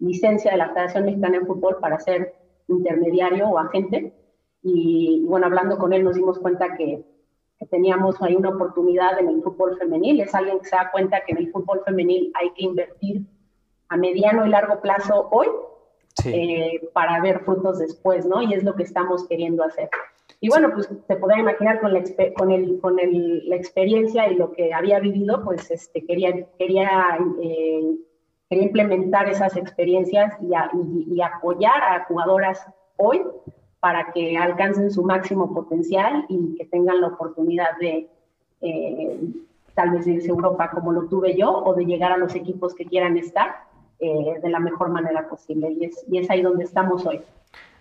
licencia 0.00 0.50
de 0.50 0.58
la 0.58 0.68
Federación 0.70 1.04
Mexicana 1.04 1.38
de 1.38 1.46
Fútbol 1.46 1.76
para 1.80 1.98
ser 2.00 2.34
intermediario 2.68 3.48
o 3.48 3.58
agente. 3.58 4.12
Y 4.62 5.24
bueno, 5.26 5.46
hablando 5.46 5.78
con 5.78 5.92
él 5.92 6.04
nos 6.04 6.16
dimos 6.16 6.38
cuenta 6.38 6.76
que, 6.76 7.04
que 7.58 7.66
teníamos 7.66 8.20
ahí 8.22 8.34
una 8.34 8.50
oportunidad 8.50 9.18
en 9.18 9.28
el 9.28 9.42
fútbol 9.42 9.78
femenil. 9.78 10.20
Es 10.20 10.34
alguien 10.34 10.58
que 10.58 10.66
se 10.66 10.76
da 10.76 10.90
cuenta 10.90 11.20
que 11.24 11.32
en 11.32 11.38
el 11.38 11.52
fútbol 11.52 11.80
femenil 11.84 12.32
hay 12.40 12.50
que 12.50 12.64
invertir 12.64 13.22
a 13.88 13.96
mediano 13.96 14.46
y 14.46 14.50
largo 14.50 14.80
plazo 14.80 15.28
hoy 15.30 15.46
Sí. 16.16 16.28
eh, 16.34 16.90
para 16.92 17.22
ver 17.22 17.40
frutos 17.44 17.78
después, 17.78 18.26
¿no? 18.26 18.42
Y 18.42 18.52
es 18.52 18.64
lo 18.64 18.74
que 18.74 18.82
estamos 18.82 19.26
queriendo 19.28 19.62
hacer. 19.62 19.88
Y 20.40 20.48
bueno, 20.48 20.70
pues 20.74 20.88
te 21.06 21.16
podrás 21.16 21.38
imaginar 21.38 21.80
con 21.80 21.92
la, 21.94 22.02
con 22.36 22.50
el, 22.50 22.80
con 22.80 22.98
el, 22.98 23.48
la 23.48 23.56
experiencia 23.56 24.28
y 24.28 24.34
lo 24.34 24.50
que 24.52 24.74
había 24.74 24.98
vivido, 24.98 25.42
pues 25.44 25.70
este, 25.70 26.04
quería, 26.04 26.46
quería, 26.58 27.18
eh, 27.42 27.94
quería 28.50 28.64
implementar 28.66 29.28
esas 29.28 29.56
experiencias 29.56 30.34
y, 30.42 30.52
a- 30.54 30.70
y- 30.74 31.14
y 31.14 31.22
apoyar 31.22 31.80
a 31.82 32.04
jugadoras 32.06 32.66
hoy 32.96 33.22
para 33.78 34.12
que 34.12 34.36
alcancen 34.36 34.90
su 34.90 35.02
máximo 35.04 35.54
potencial 35.54 36.26
y 36.28 36.56
que 36.56 36.64
tengan 36.66 37.00
la 37.00 37.06
oportunidad 37.06 37.78
de 37.80 38.08
eh, 38.60 39.20
tal 39.74 39.90
vez 39.92 40.06
irse 40.06 40.26
a 40.28 40.30
Europa 40.32 40.70
como 40.74 40.92
lo 40.92 41.02
tuve 41.06 41.34
yo 41.36 41.50
o 41.50 41.74
de 41.74 41.86
llegar 41.86 42.12
a 42.12 42.18
los 42.18 42.34
equipos 42.34 42.74
que 42.74 42.84
quieran 42.84 43.16
estar 43.16 43.64
eh, 44.00 44.34
de 44.42 44.50
la 44.50 44.58
mejor 44.58 44.90
manera 44.90 45.28
posible. 45.28 45.70
Y 45.70 45.84
es, 45.84 46.04
y 46.10 46.18
es 46.18 46.28
ahí 46.28 46.42
donde 46.42 46.64
estamos 46.64 47.06
hoy. 47.06 47.20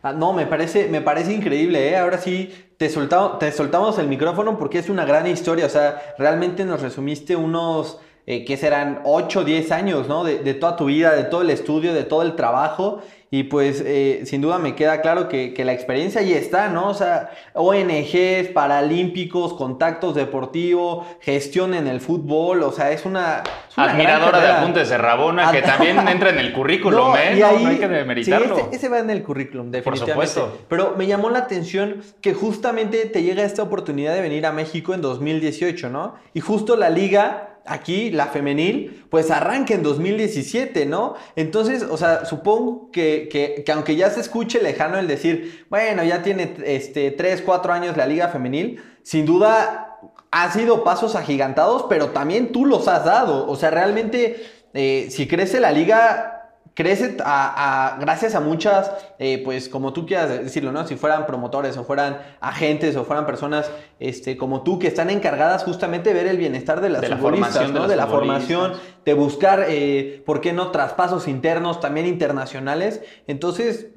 Ah, 0.03 0.13
no, 0.13 0.32
me 0.32 0.45
parece, 0.45 0.88
me 0.88 1.01
parece 1.01 1.34
increíble, 1.34 1.89
¿eh? 1.89 1.97
Ahora 1.97 2.17
sí, 2.19 2.53
te, 2.77 2.88
soltamos, 2.88 3.39
te 3.39 3.51
soltamos 3.51 3.99
el 3.99 4.08
micrófono 4.08 4.58
porque 4.58 4.77
es 4.79 4.88
una 4.89 5.03
gran 5.03 5.27
historia, 5.27 5.65
o 5.65 5.69
sea, 5.69 5.99
realmente 6.17 6.63
nos 6.63 6.82
resumiste 6.82 7.36
unos, 7.36 7.99
eh, 8.32 8.46
que 8.46 8.56
serán 8.58 9.02
8 9.06 9.39
o 9.39 9.44
10 9.44 9.72
años, 9.72 10.08
¿no? 10.08 10.24
De, 10.24 10.38
de 10.38 10.54
toda 10.54 10.76
tu 10.76 10.86
vida, 10.86 11.15
de 11.15 11.24
todo 11.24 11.42
el 11.42 11.50
estudio, 11.50 11.94
de 11.96 12.04
todo 12.04 12.22
el 12.22 12.36
trabajo, 12.36 13.02
y 13.32 13.44
pues 13.44 13.84
eh, 13.86 14.22
sin 14.26 14.42
duda 14.42 14.58
me 14.60 14.74
queda 14.76 15.02
claro 15.02 15.28
que, 15.30 15.54
que 15.54 15.63
la 15.65 15.74
experiencia 15.74 16.22
ahí 16.22 16.34
está, 16.34 16.68
¿no? 16.70 16.88
O 16.89 16.94
sea, 16.94 17.30
ONGs, 17.54 18.50
paralímpicos, 18.54 19.54
contactos 19.54 20.15
deportivos, 20.15 21.06
gestión 21.22 21.74
en 21.74 21.88
el 21.88 22.02
fútbol, 22.02 22.63
o 22.63 22.72
sea, 22.72 22.92
es 22.92 23.06
una... 23.06 23.44
es 23.70 23.78
una 23.78 23.92
Admiradora 23.92 24.39
de 24.42 24.48
apuntes 24.48 24.89
de 24.89 24.98
Rabona, 24.98 25.52
que 25.52 25.62
también 25.62 25.98
entra 26.08 26.30
en 26.32 26.39
el 26.39 26.54
currículum, 26.54 27.00
No, 27.00 27.18
¿eh? 27.18 27.34
y 27.36 27.39
No, 27.39 27.46
ahí- 27.48 27.63
no 27.63 27.70
hay 27.70 27.78
que 27.78 27.88
demeritarlo. 27.88 28.56
Sí, 28.56 28.62
ese, 28.68 28.76
ese 28.76 28.89
va 28.89 29.00
en 29.00 29.10
el 29.10 29.24
currículum, 29.24 29.72
definitivamente. 29.72 30.32
supuesto. 30.34 30.58
Pero 30.68 30.96
me 30.98 31.06
llamó 31.08 31.30
la 31.30 31.39
atención 31.39 32.02
que 32.22 32.34
justamente 32.34 33.06
te 33.06 33.22
llega 33.24 33.44
esta 33.44 33.63
oportunidad 33.63 34.13
de 34.13 34.22
venir 34.22 34.46
a 34.46 34.52
México 34.52 34.94
en 34.94 35.02
2018, 35.02 35.89
¿no? 35.89 36.15
Y 36.34 36.39
justo 36.42 36.76
la 36.76 36.89
liga, 36.89 37.49
aquí, 37.69 38.12
la 38.12 38.27
femenil, 38.27 39.05
pues 39.10 39.32
arranca 39.32 39.73
en 39.73 39.84
2017, 39.84 40.86
¿no? 40.86 41.15
Entonces, 41.36 41.84
o 41.84 41.97
sea, 41.97 42.25
supongo 42.25 42.89
que, 42.91 43.29
que- 43.32 43.63
que 43.65 43.71
aunque 43.71 43.95
ya 43.95 44.10
se 44.10 44.19
escuche 44.21 44.62
lejano 44.62 44.97
el 44.97 45.08
decir, 45.08 45.65
bueno, 45.69 46.03
ya 46.03 46.21
tiene 46.23 46.55
este, 46.65 47.12
3, 47.12 47.41
4 47.45 47.71
años 47.73 47.95
la 47.97 48.05
liga 48.05 48.29
femenil, 48.29 48.82
sin 49.03 49.25
duda 49.25 49.97
ha 50.32 50.51
sido 50.51 50.84
pasos 50.84 51.15
agigantados, 51.15 51.86
pero 51.89 52.10
también 52.10 52.51
tú 52.51 52.65
los 52.65 52.88
has 52.88 53.05
dado. 53.05 53.47
O 53.47 53.55
sea, 53.55 53.71
realmente, 53.71 54.43
eh, 54.73 55.08
si 55.10 55.27
crece 55.27 55.60
la 55.60 55.71
liga, 55.71 56.38
crece 56.73 57.17
a, 57.23 57.95
a- 57.95 57.99
gracias 57.99 58.36
a 58.36 58.39
muchas, 58.39 58.91
eh, 59.19 59.41
pues 59.43 59.69
como 59.69 59.93
tú 59.93 60.05
quieras 60.05 60.29
decirlo, 60.29 60.71
¿no? 60.71 60.88
Si 60.88 60.95
fueran 60.95 61.25
promotores 61.25 61.75
o 61.77 61.84
fueran 61.84 62.17
agentes 62.39 62.95
o 62.95 63.03
fueran 63.03 63.25
personas 63.25 63.69
este, 63.99 64.38
como 64.38 64.63
tú 64.63 64.79
que 64.79 64.88
están 64.88 65.10
encargadas 65.10 65.63
justamente 65.63 66.10
de 66.10 66.15
ver 66.15 66.27
el 66.27 66.38
bienestar 66.38 66.82
de 66.82 66.89
las 66.89 67.01
De 67.01 67.08
futbolistas, 67.15 67.71
¿no? 67.71 67.88
De 67.88 67.95
la 67.95 68.08
formación, 68.08 68.73
de 69.05 69.13
buscar, 69.13 69.65
eh, 69.67 70.23
¿por 70.25 70.39
qué 70.41 70.53
no? 70.53 70.71
Traspasos 70.71 71.27
internos, 71.27 71.79
también 71.79 72.05
internacionales. 72.08 73.01
Entonces, 73.27 73.88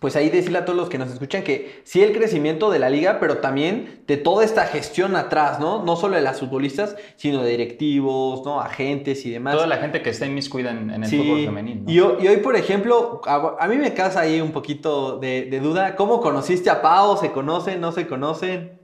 pues 0.00 0.14
ahí 0.14 0.28
decirle 0.30 0.58
a 0.58 0.64
todos 0.64 0.78
los 0.78 0.88
que 0.88 0.96
nos 0.96 1.10
escuchan 1.10 1.42
que 1.42 1.80
sí 1.84 2.02
el 2.04 2.12
crecimiento 2.16 2.70
de 2.70 2.78
la 2.78 2.88
liga, 2.88 3.18
pero 3.18 3.38
también 3.38 4.04
de 4.06 4.16
toda 4.16 4.44
esta 4.44 4.64
gestión 4.66 5.16
atrás, 5.16 5.58
¿no? 5.58 5.82
No 5.84 5.96
solo 5.96 6.14
de 6.14 6.22
las 6.22 6.38
futbolistas, 6.38 6.94
sino 7.16 7.42
de 7.42 7.50
directivos, 7.50 8.44
¿no? 8.44 8.60
Agentes 8.60 9.26
y 9.26 9.30
demás. 9.32 9.54
Toda 9.54 9.66
la 9.66 9.78
gente 9.78 10.00
que 10.00 10.10
está 10.10 10.24
inmiscuida 10.26 10.70
en, 10.70 10.90
en 10.90 11.02
el 11.02 11.10
Sí, 11.10 11.18
fútbol 11.18 11.44
femenino. 11.46 11.82
¿no? 11.84 11.90
Y, 11.90 11.96
y 12.24 12.28
hoy, 12.28 12.36
por 12.36 12.54
ejemplo, 12.54 13.20
a, 13.26 13.56
a 13.58 13.66
mí 13.66 13.76
me 13.76 13.92
causa 13.92 14.20
ahí 14.20 14.40
un 14.40 14.52
poquito 14.52 15.18
de, 15.18 15.46
de 15.50 15.58
duda. 15.58 15.96
¿Cómo 15.96 16.20
conociste 16.20 16.70
a 16.70 16.80
Pau? 16.80 17.16
¿Se 17.16 17.32
conocen? 17.32 17.80
¿No 17.80 17.90
se 17.90 18.06
conocen? 18.06 18.78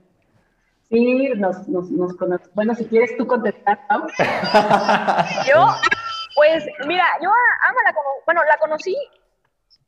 Sí, 0.89 1.29
nos, 1.37 1.67
nos, 1.69 1.89
nos 1.91 2.13
cono- 2.15 2.39
Bueno, 2.53 2.75
si 2.75 2.85
quieres 2.85 3.15
tú 3.17 3.25
contestar, 3.25 3.87
Pau. 3.87 4.01
Yo, 5.47 5.65
pues, 6.35 6.65
mira, 6.87 7.05
yo 7.21 7.29
a 7.29 7.69
Ama 7.69 7.79
la, 7.85 7.93
bueno, 8.25 8.41
la 8.43 8.57
conocí 8.59 8.95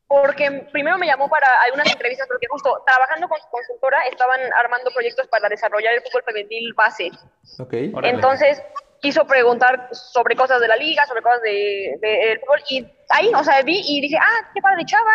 porque 0.08 0.50
primero 0.72 0.96
me 0.98 1.06
llamó 1.06 1.28
para 1.28 1.46
algunas 1.64 1.86
entrevistas, 1.92 2.26
porque 2.26 2.46
justo 2.48 2.82
trabajando 2.86 3.28
con 3.28 3.38
su 3.40 3.48
consultora 3.50 4.06
estaban 4.06 4.40
armando 4.54 4.90
proyectos 4.90 5.26
para 5.28 5.48
desarrollar 5.50 5.92
el 5.94 6.02
fútbol 6.02 6.22
femenil 6.24 6.72
base. 6.74 7.10
Ok. 7.58 7.74
Órale. 7.94 8.14
Entonces 8.14 8.62
quiso 9.00 9.26
preguntar 9.26 9.88
sobre 9.92 10.34
cosas 10.34 10.60
de 10.60 10.66
la 10.68 10.76
liga, 10.76 11.04
sobre 11.06 11.22
cosas 11.22 11.42
de, 11.42 11.96
de- 12.00 12.08
del 12.26 12.40
fútbol, 12.40 12.62
y 12.70 12.86
ahí, 13.10 13.30
o 13.34 13.44
sea, 13.44 13.62
vi 13.62 13.80
y 13.86 14.00
dije, 14.00 14.16
ah, 14.20 14.50
qué 14.54 14.60
padre 14.60 14.84
chava, 14.86 15.12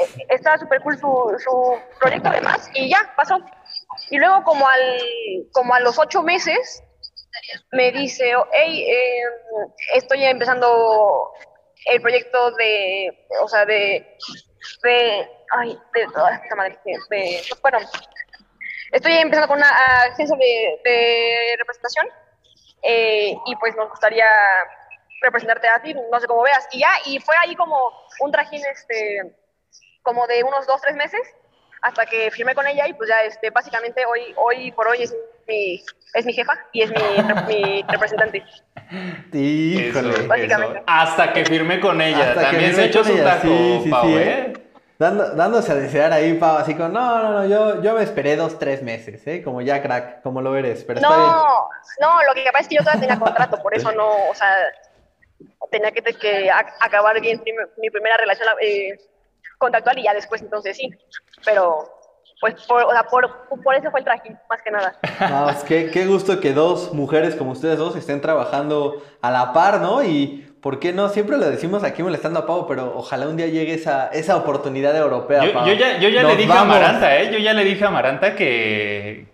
eh, 0.00 0.26
está 0.28 0.56
súper 0.58 0.80
cool 0.82 0.96
su, 0.98 1.36
su 1.42 1.80
proyecto 1.98 2.28
además, 2.28 2.70
y 2.74 2.88
ya, 2.90 3.12
pasó. 3.16 3.38
Y 4.10 4.18
luego 4.18 4.44
como, 4.44 4.68
al, 4.68 5.00
como 5.52 5.74
a 5.74 5.80
los 5.80 5.98
ocho 5.98 6.22
meses, 6.22 6.82
me 7.72 7.90
dice, 7.90 8.32
hey, 8.52 8.84
eh, 8.88 9.20
estoy 9.94 10.24
empezando 10.24 11.32
el 11.86 12.00
proyecto 12.02 12.50
de, 12.52 13.26
o 13.40 13.48
sea, 13.48 13.64
de, 13.64 14.16
de, 14.82 15.30
ay, 15.50 15.78
de, 15.94 16.02
ay, 16.02 16.38
puta 16.42 16.56
madre, 16.56 16.78
de, 16.84 17.42
bueno, 17.62 17.78
estoy 18.92 19.12
empezando 19.12 19.48
con 19.48 19.58
una 19.58 19.68
agencia 20.04 20.36
de, 20.36 20.80
de 20.84 21.56
representación 21.58 22.06
eh, 22.82 23.34
y 23.46 23.56
pues 23.56 23.74
nos 23.76 23.90
gustaría 23.90 24.28
representarte 25.22 25.68
a 25.68 25.82
ti, 25.82 25.94
no 25.94 26.20
sé 26.20 26.26
cómo 26.26 26.42
veas. 26.42 26.68
Y 26.72 26.80
ya, 26.80 26.90
y 27.04 27.18
fue 27.20 27.34
ahí 27.42 27.54
como 27.56 27.92
un 28.20 28.30
trajín, 28.30 28.64
este, 28.66 29.36
como 30.02 30.26
de 30.26 30.44
unos 30.44 30.66
dos, 30.66 30.80
tres 30.80 30.94
meses, 30.96 31.20
hasta 31.82 32.06
que 32.06 32.30
firmé 32.30 32.54
con 32.54 32.66
ella 32.66 32.86
y 32.86 32.94
pues 32.94 33.08
ya, 33.08 33.22
este, 33.22 33.50
básicamente 33.50 34.04
hoy, 34.06 34.34
hoy 34.36 34.72
por 34.72 34.88
hoy 34.88 35.02
es 35.02 35.14
mi, 35.46 35.82
es 36.14 36.26
mi 36.26 36.32
jefa 36.32 36.52
y 36.72 36.82
es 36.82 36.90
mi, 36.90 37.22
mi 37.54 37.82
representante. 37.88 38.42
Híjole. 39.32 40.10
Eso, 40.10 40.28
Básicamente. 40.28 40.78
eso. 40.78 40.84
Hasta 40.86 41.32
que 41.32 41.44
firmé 41.44 41.80
con 41.80 42.00
ella. 42.00 42.28
Hasta 42.30 42.40
que 42.40 42.46
También 42.46 42.74
se 42.74 42.84
echó 42.86 43.04
su 43.04 43.16
taco, 43.18 43.42
sí, 43.42 43.80
sí, 43.84 43.90
Pau, 43.90 44.06
sí, 44.06 44.14
¿eh? 44.16 44.52
Dando- 44.98 45.34
dándose 45.34 45.72
a 45.72 45.74
desear 45.74 46.12
ahí, 46.12 46.34
Pau, 46.34 46.56
así 46.56 46.74
como, 46.74 46.88
no, 46.88 47.22
no, 47.22 47.30
no, 47.32 47.46
yo, 47.46 47.82
yo 47.82 47.94
me 47.94 48.02
esperé 48.02 48.36
dos, 48.36 48.58
tres 48.58 48.82
meses, 48.82 49.26
¿eh? 49.26 49.42
Como 49.42 49.60
ya 49.60 49.82
crack, 49.82 50.22
como 50.22 50.40
lo 50.40 50.56
eres, 50.56 50.84
pero 50.84 51.00
está 51.00 51.08
bien. 51.16 51.28
No, 51.28 51.68
no, 52.00 52.22
lo 52.26 52.34
que 52.34 52.44
pasa 52.46 52.60
es 52.60 52.68
que 52.68 52.76
yo 52.76 52.80
todavía 52.82 53.00
tenía 53.02 53.18
contrato, 53.18 53.62
por 53.62 53.74
eso 53.74 53.92
no, 53.92 54.28
o 54.30 54.34
sea, 54.34 54.54
tenía 55.70 55.90
que, 55.90 56.02
que 56.02 56.50
acabar 56.50 57.20
bien 57.20 57.42
mi 57.76 57.90
primera 57.90 58.16
relación 58.16 58.48
eh, 58.62 58.96
contractual 59.58 59.98
y 59.98 60.04
ya 60.04 60.14
después 60.14 60.40
entonces 60.40 60.76
sí, 60.78 60.90
pero 61.44 61.95
pues 62.40 62.54
por, 62.66 62.82
o 62.82 62.90
sea, 62.90 63.04
por, 63.04 63.30
por 63.62 63.74
eso 63.74 63.90
fue 63.90 64.00
el 64.00 64.04
trajín, 64.04 64.38
más 64.48 64.60
que 64.62 64.70
nada. 64.70 64.94
No, 65.30 65.50
es 65.50 65.64
que 65.64 65.90
qué 65.90 66.06
gusto 66.06 66.38
que 66.40 66.52
dos 66.52 66.92
mujeres 66.92 67.34
como 67.34 67.52
ustedes 67.52 67.78
dos 67.78 67.96
estén 67.96 68.20
trabajando 68.20 69.02
a 69.22 69.30
la 69.30 69.52
par, 69.52 69.80
¿no? 69.80 70.02
Y 70.04 70.46
¿por 70.60 70.78
qué 70.78 70.92
no? 70.92 71.08
Siempre 71.08 71.38
lo 71.38 71.48
decimos 71.48 71.82
aquí 71.84 72.02
molestando 72.02 72.40
a 72.40 72.46
Pau, 72.46 72.66
pero 72.66 72.92
ojalá 72.96 73.28
un 73.28 73.36
día 73.36 73.46
llegue 73.46 73.74
esa, 73.74 74.08
esa 74.08 74.36
oportunidad 74.36 74.96
europea, 74.96 75.44
Yo, 75.44 75.52
Pau. 75.52 75.66
yo 75.66 75.74
ya, 75.74 75.98
yo 75.98 76.08
ya 76.10 76.24
le 76.24 76.36
dije 76.36 76.48
vamos. 76.48 76.74
a 76.74 76.78
Amaranta, 76.78 77.16
¿eh? 77.16 77.30
Yo 77.32 77.38
ya 77.38 77.52
le 77.54 77.64
dije 77.64 77.84
a 77.84 77.88
Amaranta 77.88 78.34
que 78.34 79.26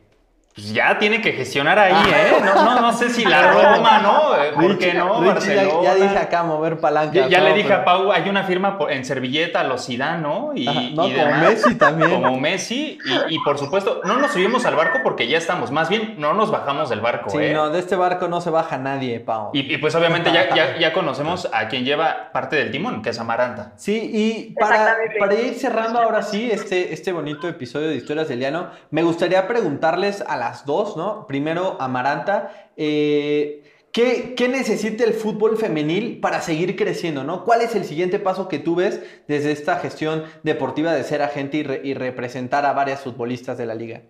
pues, 0.55 0.73
ya 0.75 0.99
tiene 0.99 1.21
que 1.21 1.33
gestionar 1.33 1.79
ahí, 1.79 1.93
¿eh? 1.93 2.33
No, 2.45 2.55
no, 2.65 2.81
no 2.81 2.93
sé 2.93 3.09
si 3.11 3.25
la 3.25 3.53
Roma, 3.75 3.99
¿no? 4.01 4.61
¿Por 4.61 4.79
qué 4.79 4.93
no? 4.95 5.21
Richie 5.21 5.55
ya, 5.55 5.65
Barcelona. 5.65 5.83
ya 5.83 5.95
dije 5.95 6.19
acá 6.19 6.43
mover 6.43 6.79
palanca. 6.79 7.27
Ya, 7.29 7.41
le 7.41 7.55
dije 7.55 7.69
pero- 7.69 7.81
a 7.81 7.85
Pau, 7.85 8.13
hay 8.13 8.29
una 8.29 8.45
firma 8.45 8.79
en 8.91 9.05
servilleta 9.05 9.61
a 9.61 9.65
los 9.65 9.87
Zidane, 9.87 10.21
¿no? 10.23 10.53
Y, 10.55 10.69
Ajá, 10.69 10.81
no, 10.95 11.09
y 11.09 11.13
como 11.13 11.27
demás. 11.27 11.41
Messi 11.43 11.75
también. 11.77 12.11
Como 12.11 12.39
Messi. 12.39 12.99
Y, 13.29 13.35
y, 13.35 13.39
por 13.41 13.59
supuesto, 13.59 14.01
no 14.05 14.17
nos 14.19 14.33
subimos 14.33 14.65
al 14.67 14.77
barco 14.77 14.99
porque 15.03 15.27
ya 15.27 15.39
estamos. 15.39 15.71
Más 15.71 15.89
bien, 15.89 16.17
no 16.19 16.35
nos 16.35 16.51
bajamos 16.51 16.91
del 16.91 17.01
barco, 17.01 17.31
Sí, 17.31 17.39
¿eh? 17.39 17.53
no, 17.55 17.71
de 17.71 17.79
este 17.79 17.97
barco 17.97 18.29
no 18.29 18.41
se 18.41 18.51
baja 18.51 18.77
nadie, 18.79 19.21
Pau. 19.21 19.51
Y, 19.55 19.73
y, 19.73 19.79
pues 19.79 19.95
obviamente 19.95 20.33
ya, 20.33 20.55
ya, 20.55 20.77
ya 20.79 20.93
conocemos 20.93 21.49
a 21.53 21.69
quien 21.69 21.85
lleva 21.85 22.31
parte 22.33 22.57
del 22.57 22.71
timón, 22.71 23.01
que 23.03 23.11
es 23.11 23.19
Amaranta. 23.19 23.73
Sí, 23.77 24.11
y 24.13 24.55
para, 24.61 24.97
para 25.19 25.35
ir 25.35 25.55
cerrando 25.55 25.99
ahora 26.01 26.23
sí 26.23 26.51
este, 26.53 26.93
este 26.93 27.13
bonito 27.13 27.49
episodio 27.49 27.89
de 27.89 27.97
Historias 27.97 28.29
del 28.29 28.39
Llano, 28.41 28.69
me 28.91 29.03
gustaría 29.03 29.47
preguntarles 29.49 30.23
a 30.27 30.37
las 30.43 30.65
dos, 30.67 30.97
¿no? 30.97 31.27
Primero, 31.27 31.77
Amaranta, 31.81 32.51
eh, 32.77 33.63
¿qué, 33.93 34.35
qué 34.37 34.49
necesita 34.49 35.05
el 35.05 35.13
fútbol 35.13 35.57
femenil 35.57 36.19
para 36.21 36.41
seguir 36.41 36.75
creciendo, 36.77 37.23
¿no? 37.23 37.45
¿Cuál 37.45 37.61
es 37.63 37.75
el 37.77 37.85
siguiente 37.85 38.19
paso 38.19 38.49
que 38.49 38.59
tú 38.59 38.75
ves 38.75 39.01
desde 39.29 39.53
esta 39.53 39.77
gestión 39.77 40.25
deportiva 40.43 40.93
de 40.95 41.05
ser 41.05 41.23
agente 41.23 41.59
y, 41.59 41.63
re- 41.63 41.81
y 41.85 41.95
representar 41.95 42.67
a 42.67 42.73
varias 42.73 43.01
futbolistas 43.03 43.57
de 43.59 43.67
la 43.67 43.75
liga? 43.75 44.01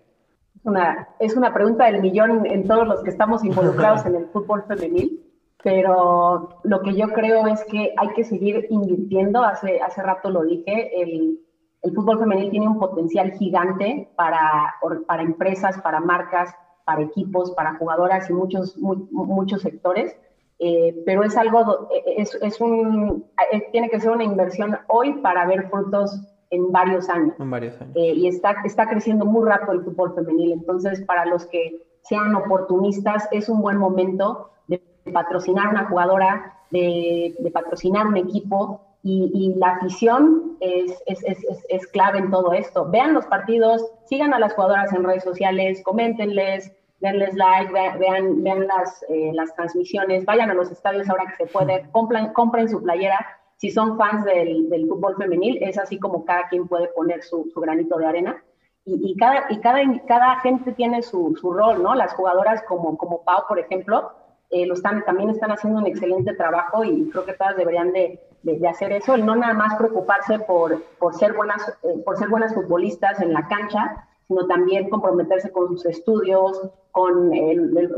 una, 0.65 1.09
es 1.19 1.35
una 1.35 1.53
pregunta 1.53 1.85
del 1.85 2.01
millón 2.01 2.45
en 2.45 2.65
todos 2.67 2.87
los 2.87 3.03
que 3.03 3.09
estamos 3.09 3.43
involucrados 3.43 4.05
en 4.09 4.15
el 4.15 4.25
fútbol 4.33 4.63
femenil, 4.67 5.19
pero 5.61 6.59
lo 6.63 6.81
que 6.81 6.93
yo 6.95 7.07
creo 7.09 7.47
es 7.47 7.63
que 7.65 7.93
hay 7.97 8.09
que 8.15 8.23
seguir 8.23 8.67
invirtiendo, 8.69 9.43
hace, 9.43 9.81
hace 9.81 10.01
rato 10.01 10.29
lo 10.29 10.43
dije, 10.43 10.75
el, 11.01 11.39
el 11.83 11.93
fútbol 11.93 12.19
femenil 12.19 12.49
tiene 12.49 12.67
un 12.67 12.79
potencial 12.79 13.31
gigante 13.33 14.09
para, 14.15 14.73
empresas, 15.21 15.79
para 15.81 15.99
marcas, 15.99 16.55
para 16.85 17.01
equipos, 17.01 17.51
para 17.51 17.75
jugadoras 17.77 18.29
y 18.29 18.33
muchos, 18.33 18.77
mu- 18.77 19.07
muchos 19.11 19.61
sectores. 19.61 20.15
Eh, 20.59 20.95
pero 21.05 21.23
es 21.23 21.35
algo, 21.35 21.89
eh, 21.93 22.15
es, 22.17 22.35
es 22.41 22.61
un, 22.61 23.25
eh, 23.51 23.63
tiene 23.71 23.89
que 23.89 23.99
ser 23.99 24.11
una 24.11 24.23
inversión 24.23 24.77
hoy 24.87 25.13
para 25.21 25.45
ver 25.45 25.69
frutos 25.69 26.21
en 26.51 26.71
varios 26.71 27.09
años 27.09 27.33
En 27.39 27.49
varios 27.49 27.81
años. 27.81 27.95
eh, 27.95 28.13
y 28.15 28.27
está, 28.27 28.55
está 28.63 28.87
creciendo 28.87 29.25
muy 29.25 29.45
rápido 29.49 29.73
el 29.73 29.83
fútbol 29.83 30.13
femenil. 30.13 30.53
Entonces, 30.53 31.01
para 31.05 31.25
los 31.25 31.45
que 31.47 31.81
sean 32.03 32.33
oportunistas, 32.35 33.27
es 33.31 33.49
un 33.49 33.61
buen 33.61 33.77
momento 33.77 34.51
de 34.67 34.81
patrocinar 35.11 35.69
una 35.69 35.85
jugadora, 35.89 36.53
de, 36.69 37.35
de 37.39 37.51
patrocinar 37.51 38.07
un 38.07 38.17
equipo. 38.17 38.81
Y, 39.05 39.29
y 39.33 39.53
la 39.59 39.71
afición 39.71 40.55
es, 40.61 41.03
es, 41.07 41.21
es, 41.25 41.37
es, 41.67 41.87
clave 41.87 42.19
en 42.19 42.31
todo 42.31 42.53
esto. 42.53 42.89
Vean 42.89 43.13
los 43.13 43.25
partidos, 43.25 43.91
sigan 44.05 44.33
a 44.33 44.39
las 44.39 44.53
jugadoras 44.53 44.93
en 44.93 45.03
redes 45.03 45.23
sociales, 45.23 45.81
coméntenles, 45.83 46.71
denles 47.01 47.33
like, 47.35 47.73
ve- 47.73 47.97
vean, 47.99 48.41
vean 48.43 48.65
las, 48.65 49.03
eh, 49.09 49.31
las 49.33 49.53
transmisiones, 49.55 50.25
vayan 50.25 50.49
a 50.51 50.53
los 50.53 50.71
estadios 50.71 51.09
ahora 51.09 51.25
que 51.25 51.45
se 51.45 51.51
puede, 51.51 51.85
compren, 51.91 52.31
compren 52.31 52.69
su 52.69 52.81
playera. 52.81 53.19
Si 53.57 53.69
son 53.71 53.97
fans 53.97 54.23
del, 54.23 54.69
del 54.69 54.87
fútbol 54.87 55.15
femenil, 55.17 55.57
es 55.61 55.77
así 55.77 55.99
como 55.99 56.23
cada 56.23 56.47
quien 56.47 56.67
puede 56.69 56.87
poner 56.87 57.23
su, 57.23 57.49
su 57.53 57.59
granito 57.59 57.97
de 57.97 58.05
arena. 58.05 58.43
Y, 58.85 59.11
y 59.11 59.17
cada, 59.17 59.45
y 59.49 59.59
cada, 59.59 59.81
cada 60.07 60.39
gente 60.39 60.71
tiene 60.71 61.01
su, 61.01 61.35
su 61.39 61.51
rol, 61.51 61.83
¿no? 61.83 61.93
Las 61.93 62.13
jugadoras 62.13 62.63
como, 62.63 62.97
como 62.97 63.23
Pau, 63.23 63.43
por 63.49 63.59
ejemplo, 63.59 64.11
eh, 64.49 64.65
lo 64.65 64.75
están, 64.75 65.03
también 65.03 65.29
están 65.29 65.51
haciendo 65.51 65.79
un 65.79 65.87
excelente 65.87 66.33
trabajo 66.35 66.83
y 66.85 67.09
creo 67.09 67.25
que 67.25 67.33
todas 67.33 67.55
deberían 67.57 67.91
de, 67.91 68.19
de, 68.43 68.67
hacer 68.67 68.91
eso, 68.91 69.17
no 69.17 69.35
nada 69.35 69.53
más 69.53 69.75
preocuparse 69.75 70.39
por, 70.39 70.83
por, 70.99 71.13
ser 71.15 71.33
buenas, 71.33 71.67
eh, 71.83 72.01
por 72.05 72.17
ser 72.17 72.29
buenas 72.29 72.53
futbolistas 72.53 73.19
en 73.21 73.33
la 73.33 73.47
cancha, 73.47 74.07
sino 74.27 74.45
también 74.47 74.89
comprometerse 74.89 75.51
con 75.51 75.69
sus 75.69 75.85
estudios, 75.85 76.61
con 76.91 77.33
el, 77.33 77.91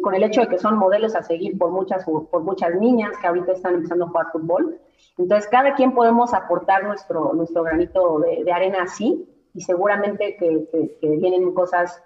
con 0.00 0.14
el 0.14 0.22
hecho 0.22 0.42
de 0.42 0.48
que 0.48 0.58
son 0.58 0.78
modelos 0.78 1.16
a 1.16 1.22
seguir 1.22 1.58
por 1.58 1.70
muchas, 1.70 2.04
por 2.04 2.42
muchas 2.42 2.74
niñas 2.76 3.16
que 3.20 3.26
ahorita 3.26 3.52
están 3.52 3.74
empezando 3.74 4.04
a 4.04 4.08
jugar 4.08 4.26
fútbol. 4.32 4.80
Entonces, 5.18 5.48
cada 5.50 5.74
quien 5.74 5.92
podemos 5.92 6.32
aportar 6.32 6.84
nuestro, 6.84 7.32
nuestro 7.34 7.64
granito 7.64 8.20
de, 8.20 8.50
arena 8.52 8.84
así, 8.84 9.28
y 9.54 9.60
seguramente 9.62 10.36
que, 10.36 11.16
vienen 11.16 11.52
cosas, 11.52 12.00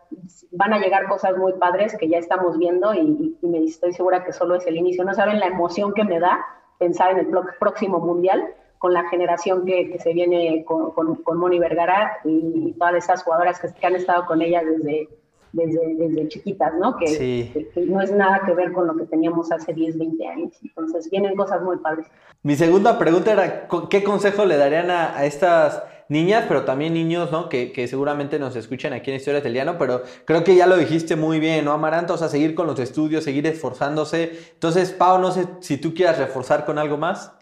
van 0.53 0.73
a 0.73 0.79
llegar 0.79 1.07
cosas 1.09 1.37
muy 1.37 1.53
padres 1.55 1.95
que 1.99 2.09
ya 2.09 2.17
estamos 2.17 2.57
viendo 2.57 2.95
y, 2.95 3.37
estoy 3.67 3.93
segura 3.93 4.25
que 4.25 4.33
solo 4.33 4.55
es 4.55 4.67
el 4.67 4.77
inicio. 4.77 5.05
No 5.05 5.13
saben 5.13 5.39
la 5.39 5.49
emoción 5.49 5.93
que 5.93 6.05
me 6.05 6.19
da 6.19 6.41
pensar 6.83 7.13
en 7.13 7.19
el 7.19 7.29
próximo 7.61 8.01
mundial 8.01 8.43
con 8.79 8.93
la 8.93 9.09
generación 9.09 9.65
que, 9.65 9.93
que 9.93 10.01
se 10.01 10.13
viene 10.13 10.65
con, 10.65 10.91
con, 10.91 11.15
con, 11.23 11.39
Moni 11.39 11.61
Vergara 11.61 12.19
y, 12.25 12.73
todas 12.77 12.97
esas 12.97 13.23
jugadoras 13.23 13.61
que, 13.61 13.73
que, 13.73 13.87
han 13.87 13.95
estado 13.95 14.27
con 14.27 14.43
ella 14.43 14.61
desde, 14.65 15.09
desde, 15.53 15.95
desde 15.95 16.29
chiquitas, 16.29 16.75
¿no? 16.75 16.97
Que, 16.97 17.07
sí. 17.07 17.51
que, 17.53 17.69
que, 17.69 17.87
no 17.87 18.01
es 18.01 18.11
nada 18.11 18.43
que 18.45 18.53
ver 18.55 18.73
con 18.73 18.89
lo 18.89 18.97
que 18.97 19.05
teníamos 19.05 19.53
hace 19.53 19.73
10, 19.73 19.99
20 19.99 20.27
años. 20.27 20.53
Entonces 20.65 21.09
vienen 21.09 21.37
cosas 21.37 21.63
muy 21.63 21.77
padres. 21.77 22.09
Mi 22.43 22.57
segunda 22.57 22.99
pregunta 22.99 23.33
era, 23.33 23.69
¿qué 23.89 24.03
consejo 24.03 24.45
le 24.45 24.57
darían 24.57 24.91
a, 24.91 25.17
a 25.17 25.27
estas 25.27 25.85
niñas, 26.09 26.45
pero 26.49 26.65
también 26.65 26.95
niños, 26.95 27.31
¿no? 27.31 27.49
Que, 27.49 27.73
que, 27.73 27.89
seguramente 27.89 28.39
nos 28.39 28.57
escuchan 28.57 28.93
aquí 28.93 29.11
en 29.11 29.17
Historias 29.17 29.43
del 29.43 29.55
Llano, 29.55 29.79
pero 29.79 30.03
creo 30.25 30.45
que 30.45 30.55
ya 30.55 30.67
lo 30.67 30.77
dijiste 30.77 31.17
muy 31.17 31.41
bien, 31.41 31.65
¿no, 31.65 31.73
Amaranta? 31.73 32.15
O 32.15 32.19
sea, 32.19 32.29
seguir 32.29 32.55
con 32.55 32.67
los 32.67 32.79
estudios, 32.79 33.25
seguir 33.25 33.47
esforzándose. 33.47 34.53
Entonces, 34.53 34.93
Pau, 34.93 35.19
no 35.19 35.31
sé 35.31 35.47
si 35.61 35.79
tú 35.79 35.95
quieras 35.95 36.19
reforzar 36.19 36.65
con 36.65 36.79
algo 36.79 36.97
más. 36.97 37.33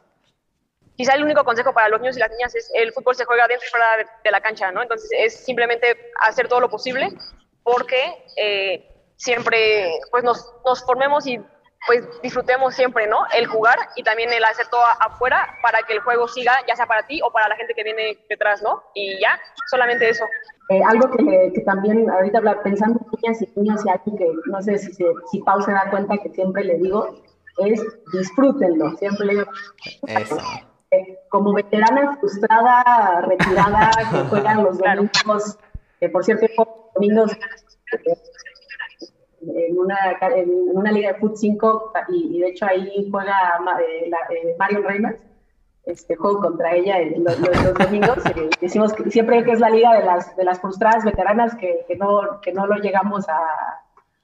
quizá 0.97 1.15
el 1.15 1.25
único 1.25 1.45
consejo 1.45 1.73
para 1.73 1.89
los 1.89 2.01
niños 2.01 2.17
y 2.17 2.21
las 2.21 2.31
niñas 2.31 2.55
es 2.55 2.71
el 2.75 2.93
fútbol 2.93 3.15
se 3.15 3.25
juega 3.25 3.47
dentro 3.49 3.67
y 3.67 3.71
fuera 3.71 3.87
de, 3.97 4.07
de 4.25 4.31
la 4.31 4.41
cancha, 4.41 4.71
¿no? 4.71 4.83
Entonces 4.83 5.11
es 5.19 5.45
simplemente 5.45 6.13
hacer 6.21 6.47
todo 6.49 6.61
lo 6.61 6.69
posible 6.69 7.09
porque 7.63 8.25
eh, 8.37 8.91
siempre 9.17 9.99
pues 10.11 10.25
nos, 10.25 10.53
nos 10.65 10.83
formemos 10.85 11.27
y 11.27 11.39
pues 11.87 12.07
disfrutemos 12.23 12.75
siempre, 12.75 13.07
¿no? 13.07 13.19
El 13.37 13.47
jugar 13.47 13.79
y 13.97 14.03
también 14.03 14.33
el 14.33 14.45
hacer 14.45 14.67
todo 14.69 14.83
afuera 15.01 15.57
para 15.63 15.83
que 15.83 15.95
el 15.95 16.01
juego 16.01 16.29
siga, 16.29 16.53
ya 16.69 16.77
sea 16.77 16.87
para 16.87 17.07
ti 17.07 17.21
o 17.23 17.33
para 17.33 17.49
la 17.49 17.57
gente 17.57 17.75
que 17.75 17.85
viene 17.85 18.19
detrás, 18.29 18.63
¿no? 18.63 18.83
Y 18.95 19.19
ya, 19.21 19.41
solamente 19.71 20.09
eso. 20.09 20.25
Eh, 20.69 20.81
algo 20.87 21.11
que, 21.11 21.53
que, 21.55 21.61
también 21.63 22.09
ahorita 22.11 22.39
hablar, 22.39 22.63
pensando 22.63 23.01
en 23.01 23.21
niñas 23.21 23.43
y 23.43 23.61
niños 23.61 23.85
y 23.85 23.89
algo 23.89 24.17
que 24.17 24.27
no 24.47 24.63
sé 24.63 24.79
si, 24.79 24.93
se, 24.93 25.05
si 25.31 25.41
Pau 25.41 25.61
se 25.63 25.73
da 25.73 25.91
cuenta 25.91 26.17
que 26.19 26.29
siempre 26.31 26.65
le 26.65 26.77
digo, 26.77 27.23
es 27.59 27.83
disfrútenlo, 28.13 28.97
siempre 28.97 29.27
le 29.27 29.33
digo. 29.35 29.47
Eso. 30.07 30.39
Eh, 30.93 31.19
como 31.29 31.55
veterana 31.55 32.17
frustrada, 32.19 33.21
retirada, 33.23 33.91
que 34.11 34.19
juegan 34.29 34.65
los 34.65 34.79
domingos, 34.79 35.59
que 35.99 36.09
por 36.09 36.25
cierto, 36.25 36.47
domingos 36.95 37.33
en 39.43 39.79
una, 39.79 39.97
en 40.35 40.51
una 40.73 40.93
liga 40.93 41.13
de 41.13 41.19
Foot 41.19 41.37
5 41.37 41.93
y, 42.09 42.37
y, 42.37 42.41
de 42.41 42.49
hecho 42.49 42.67
ahí 42.67 43.09
juega 43.11 43.35
eh, 43.81 44.09
la, 44.09 44.19
eh, 44.35 44.55
Marion 44.59 44.85
Reimers, 44.85 45.21
este 45.85 46.15
juego 46.15 46.41
contra 46.41 46.75
ella 46.75 46.99
los, 47.17 47.39
los, 47.41 47.65
los 47.65 47.75
domingos. 47.75 48.19
Eh, 48.37 48.51
decimos 48.61 48.93
que 48.93 49.11
siempre 49.11 49.43
que 49.45 49.53
es 49.53 49.61
la 49.61 49.71
liga 49.71 49.95
de 49.95 50.05
las, 50.05 50.37
de 50.37 50.45
las 50.45 50.61
frustradas 50.61 51.05
veteranas 51.05 51.55
que, 51.57 51.85
que, 51.89 51.97
no, 51.97 52.41
que 52.43 52.53
no 52.53 52.67
lo 52.67 52.77
llegamos 52.77 53.29
a, 53.29 53.39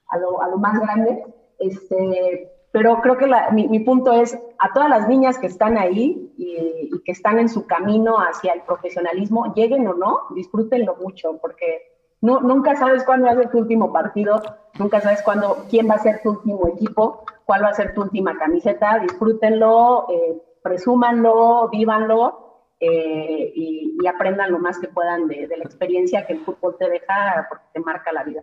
a, 0.09 0.17
lo, 0.17 0.41
a 0.41 0.49
lo 0.49 0.57
más 0.57 0.79
grande. 0.79 1.23
Este, 1.59 2.51
pero 2.71 3.01
creo 3.01 3.17
que 3.17 3.25
la, 3.25 3.49
mi, 3.49 3.67
mi, 3.67 3.79
punto 3.79 4.13
es 4.13 4.37
a 4.59 4.71
todas 4.73 4.89
las 4.89 5.07
niñas 5.07 5.39
que 5.39 5.47
están 5.47 5.77
ahí 5.77 6.31
y, 6.37 6.89
y 6.93 7.03
que 7.03 7.11
están 7.11 7.39
en 7.39 7.49
su 7.49 7.65
camino 7.65 8.17
hacia 8.17 8.53
el 8.53 8.61
profesionalismo, 8.61 9.53
lleguen 9.55 9.87
o 9.87 9.95
no, 9.95 10.21
disfrútenlo 10.35 10.95
mucho, 10.97 11.39
porque 11.41 11.96
no, 12.21 12.41
nunca 12.41 12.75
sabes 12.75 13.03
cuándo 13.03 13.27
va 13.27 13.33
a 13.33 13.35
ser 13.35 13.51
tu 13.51 13.59
último 13.59 13.93
partido, 13.93 14.41
nunca 14.79 15.01
sabes 15.01 15.21
cuándo, 15.21 15.65
quién 15.69 15.89
va 15.89 15.95
a 15.95 15.99
ser 15.99 16.21
tu 16.23 16.31
último 16.31 16.67
equipo, 16.67 17.23
cuál 17.45 17.63
va 17.63 17.69
a 17.69 17.73
ser 17.73 17.93
tu 17.93 18.01
última 18.01 18.37
camiseta. 18.37 18.99
Disfrútenlo, 18.99 20.07
eh, 20.09 20.41
presúmanlo, 20.63 21.69
vívanlo 21.69 22.63
eh, 22.79 23.51
y, 23.55 23.85
aprendan 24.07 24.51
lo 24.51 24.59
más 24.59 24.79
que 24.79 24.87
puedan 24.87 25.27
de, 25.27 25.47
la 25.49 25.63
experiencia 25.65 26.25
que 26.25 26.33
el 26.33 26.39
fútbol 26.45 26.77
te 26.79 26.89
deja 26.89 27.45
porque 27.49 27.65
te 27.73 27.79
marca 27.81 28.11
la 28.13 28.23
vida. 28.23 28.41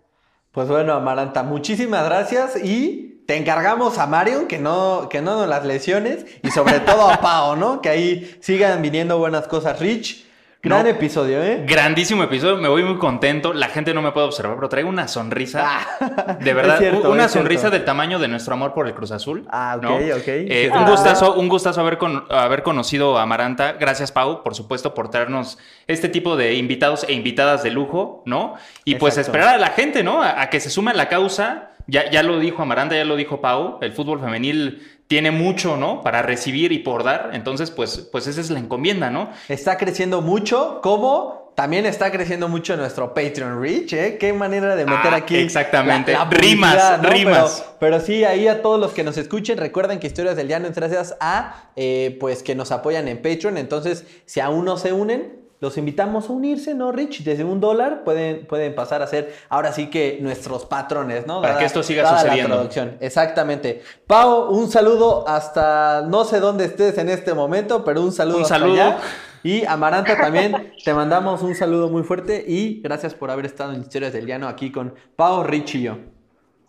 Pues 0.53 0.69
bueno, 0.69 0.93
Amaranta, 0.93 1.43
muchísimas 1.43 2.05
gracias 2.05 2.63
y 2.63 3.25
te 3.27 3.37
encargamos 3.37 3.99
a 3.99 4.07
Mario 4.07 4.47
que 4.47 4.59
no, 4.59 5.09
que 5.09 5.23
no 5.23 5.37
nos 5.37 5.49
las 5.49 5.65
lesiones 5.65 6.27
y 6.43 6.51
sobre 6.51 6.81
todo 6.81 7.09
a 7.09 7.17
Pau, 7.17 7.57
¿no? 7.57 7.81
Que 7.81 7.89
ahí 7.89 8.37
sigan 8.41 8.83
viniendo 8.83 9.19
buenas 9.19 9.49
cosas. 9.49 9.81
Rich, 9.81 10.29
Gran 10.65 10.85
no, 10.85 10.89
episodio, 10.89 11.43
¿eh? 11.43 11.63
Grandísimo 11.67 12.23
episodio, 12.23 12.57
me 12.57 12.69
voy 12.69 12.83
muy 12.83 12.97
contento. 12.97 13.53
La 13.53 13.69
gente 13.69 13.93
no 13.93 14.01
me 14.01 14.13
puede 14.13 14.27
observar, 14.27 14.57
pero 14.57 14.71
traigo 14.71 14.89
una 14.89 15.09
sonrisa. 15.09 15.63
Ah, 15.63 16.39
de 16.41 16.55
verdad, 16.55 16.79
cierto, 16.79 17.11
una 17.11 17.29
sonrisa 17.29 17.61
cierto. 17.61 17.77
del 17.77 17.85
tamaño 17.85 18.19
de 18.19 18.29
nuestro 18.29 18.55
amor 18.55 18.73
por 18.73 18.87
el 18.87 18.95
Cruz 18.95 19.11
Azul. 19.11 19.47
Ah, 19.51 19.75
ok, 19.77 19.83
¿no? 19.83 19.97
ok. 19.97 20.23
Eh, 20.27 20.71
un 20.75 20.87
gustazo, 20.87 21.35
un 21.35 21.51
gustazo 21.51 21.83
haber, 21.83 21.99
con, 21.99 22.25
haber 22.31 22.63
conocido 22.63 23.19
a 23.19 23.23
Amaranta. 23.25 23.73
Gracias, 23.73 24.11
Pau, 24.11 24.43
por 24.43 24.55
supuesto, 24.55 24.95
por 24.95 25.11
traernos 25.11 25.59
este 25.87 26.09
tipo 26.09 26.35
de 26.35 26.55
invitados 26.55 27.05
e 27.07 27.13
invitadas 27.13 27.63
de 27.63 27.71
lujo, 27.71 28.23
¿no? 28.25 28.55
Y 28.87 28.93
Exacto. 28.93 29.01
pues 29.01 29.19
esperar 29.19 29.49
a 29.49 29.59
la 29.59 29.69
gente, 29.69 30.03
¿no? 30.03 30.23
A, 30.23 30.41
a 30.41 30.49
que 30.49 30.61
se 30.61 30.71
sume 30.71 30.93
a 30.93 30.95
la 30.95 31.11
causa. 31.11 31.74
Ya, 31.87 32.11
ya 32.11 32.23
lo 32.23 32.39
dijo 32.39 32.63
Amaranta, 32.63 32.97
ya 32.97 33.05
lo 33.05 33.17
dijo 33.17 33.41
Pau. 33.41 33.79
El 33.81 33.93
fútbol 33.93 34.21
femenil 34.21 34.83
tiene 35.07 35.31
mucho, 35.31 35.77
¿no? 35.77 36.03
Para 36.03 36.23
recibir 36.23 36.73
y 36.73 36.79
por 36.79 37.05
dar. 37.05 37.31
Entonces, 37.35 37.71
pues, 37.71 38.09
pues 38.11 38.27
esa 38.27 38.41
es 38.41 38.51
la 38.51 38.59
encomienda, 38.59 39.11
¿no? 39.11 39.31
Está 39.49 39.77
creciendo 39.77 40.23
mucho, 40.23 40.81
como 40.83 41.53
también 41.55 41.87
está 41.87 42.11
creciendo 42.11 42.49
mucho 42.49 42.77
nuestro 42.77 43.15
Patreon 43.15 43.61
Reach, 43.61 43.93
¿eh? 43.93 44.17
Qué 44.19 44.33
manera 44.33 44.75
de 44.75 44.85
meter 44.87 45.15
ah, 45.15 45.17
aquí. 45.17 45.37
Exactamente. 45.37 46.13
La, 46.13 46.25
la 46.25 46.31
rimas, 46.31 47.03
¿no? 47.03 47.09
rimas. 47.11 47.61
Pero, 47.79 47.97
pero, 47.97 48.01
sí, 48.01 48.25
ahí 48.25 48.49
a 48.49 48.61
todos 48.61 48.81
los 48.81 48.93
que 48.93 49.05
nos 49.05 49.17
escuchen, 49.19 49.59
recuerden 49.59 50.01
que 50.01 50.07
Historias 50.09 50.37
del 50.37 50.49
Llano 50.49 50.67
es 50.67 50.75
gracias 50.75 51.17
a, 51.21 51.71
eh, 51.77 52.17
pues, 52.19 52.43
que 52.43 52.55
nos 52.55 52.73
apoyan 52.73 53.07
en 53.07 53.19
Patreon. 53.19 53.57
Entonces, 53.59 54.05
si 54.27 54.41
aún 54.41 54.65
no 54.65 54.79
se 54.79 54.93
unen, 54.93 55.44
los 55.61 55.79
invitamos 55.79 56.29
a 56.29 56.33
unirse, 56.33 56.75
¿no, 56.75 56.93
Rich? 56.93 57.25
Desde 57.25 57.45
un 57.45 57.61
dólar 57.61 58.05
pueden, 58.05 58.47
pueden 58.47 58.75
pasar 58.75 59.03
a 59.03 59.07
ser 59.07 59.35
ahora 59.49 59.73
sí 59.73 59.89
que 59.89 60.19
nuestros 60.21 60.67
patrones, 60.67 61.27
¿no? 61.27 61.41
Para 61.41 61.55
dada, 61.55 61.61
que 61.61 61.67
esto 61.67 61.83
siga 61.83 62.19
sucediendo. 62.19 62.69
Exactamente. 63.01 63.83
Pau, 64.07 64.51
un 64.51 64.71
saludo 64.71 65.27
hasta 65.27 66.03
no 66.07 66.25
sé 66.25 66.41
dónde 66.41 66.67
estés 66.67 66.99
en 66.99 67.09
este 67.09 67.35
momento, 67.35 67.85
pero 67.85 68.03
un 68.03 68.13
saludo. 68.13 68.39
Un 68.39 68.45
saludo. 68.45 68.83
Allá. 68.83 68.99
Y 69.43 69.65
Amaranta 69.67 70.17
también, 70.17 70.73
te 70.83 70.95
mandamos 70.95 71.43
un 71.43 71.55
saludo 71.55 71.91
muy 71.91 72.03
fuerte 72.03 72.43
y 72.47 72.81
gracias 72.81 73.15
por 73.15 73.31
haber 73.31 73.45
estado 73.45 73.75
en 73.75 73.83
Historias 73.83 74.15
del 74.15 74.27
Llano 74.27 74.49
aquí 74.49 74.73
con 74.73 74.95
Pau, 75.17 75.45
Rich 75.45 75.75
y 75.75 75.83
yo. 75.83 75.99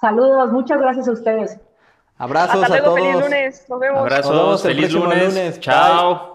Saludos, 0.01 0.51
muchas 0.51 0.79
gracias 0.79 1.07
a 1.07 1.11
ustedes. 1.13 1.57
Abrazos 2.17 2.63
Hasta 2.63 2.67
luego, 2.67 2.83
a 2.83 2.83
todos. 2.83 2.99
Feliz 2.99 3.21
lunes, 3.21 3.65
nos 3.69 3.79
vemos. 3.79 3.99
Abrazos, 3.99 4.31
nos 4.31 4.41
vemos 4.41 4.61
feliz 4.61 4.93
lunes. 4.93 5.35
lunes. 5.35 5.59
Chao. 5.61 6.34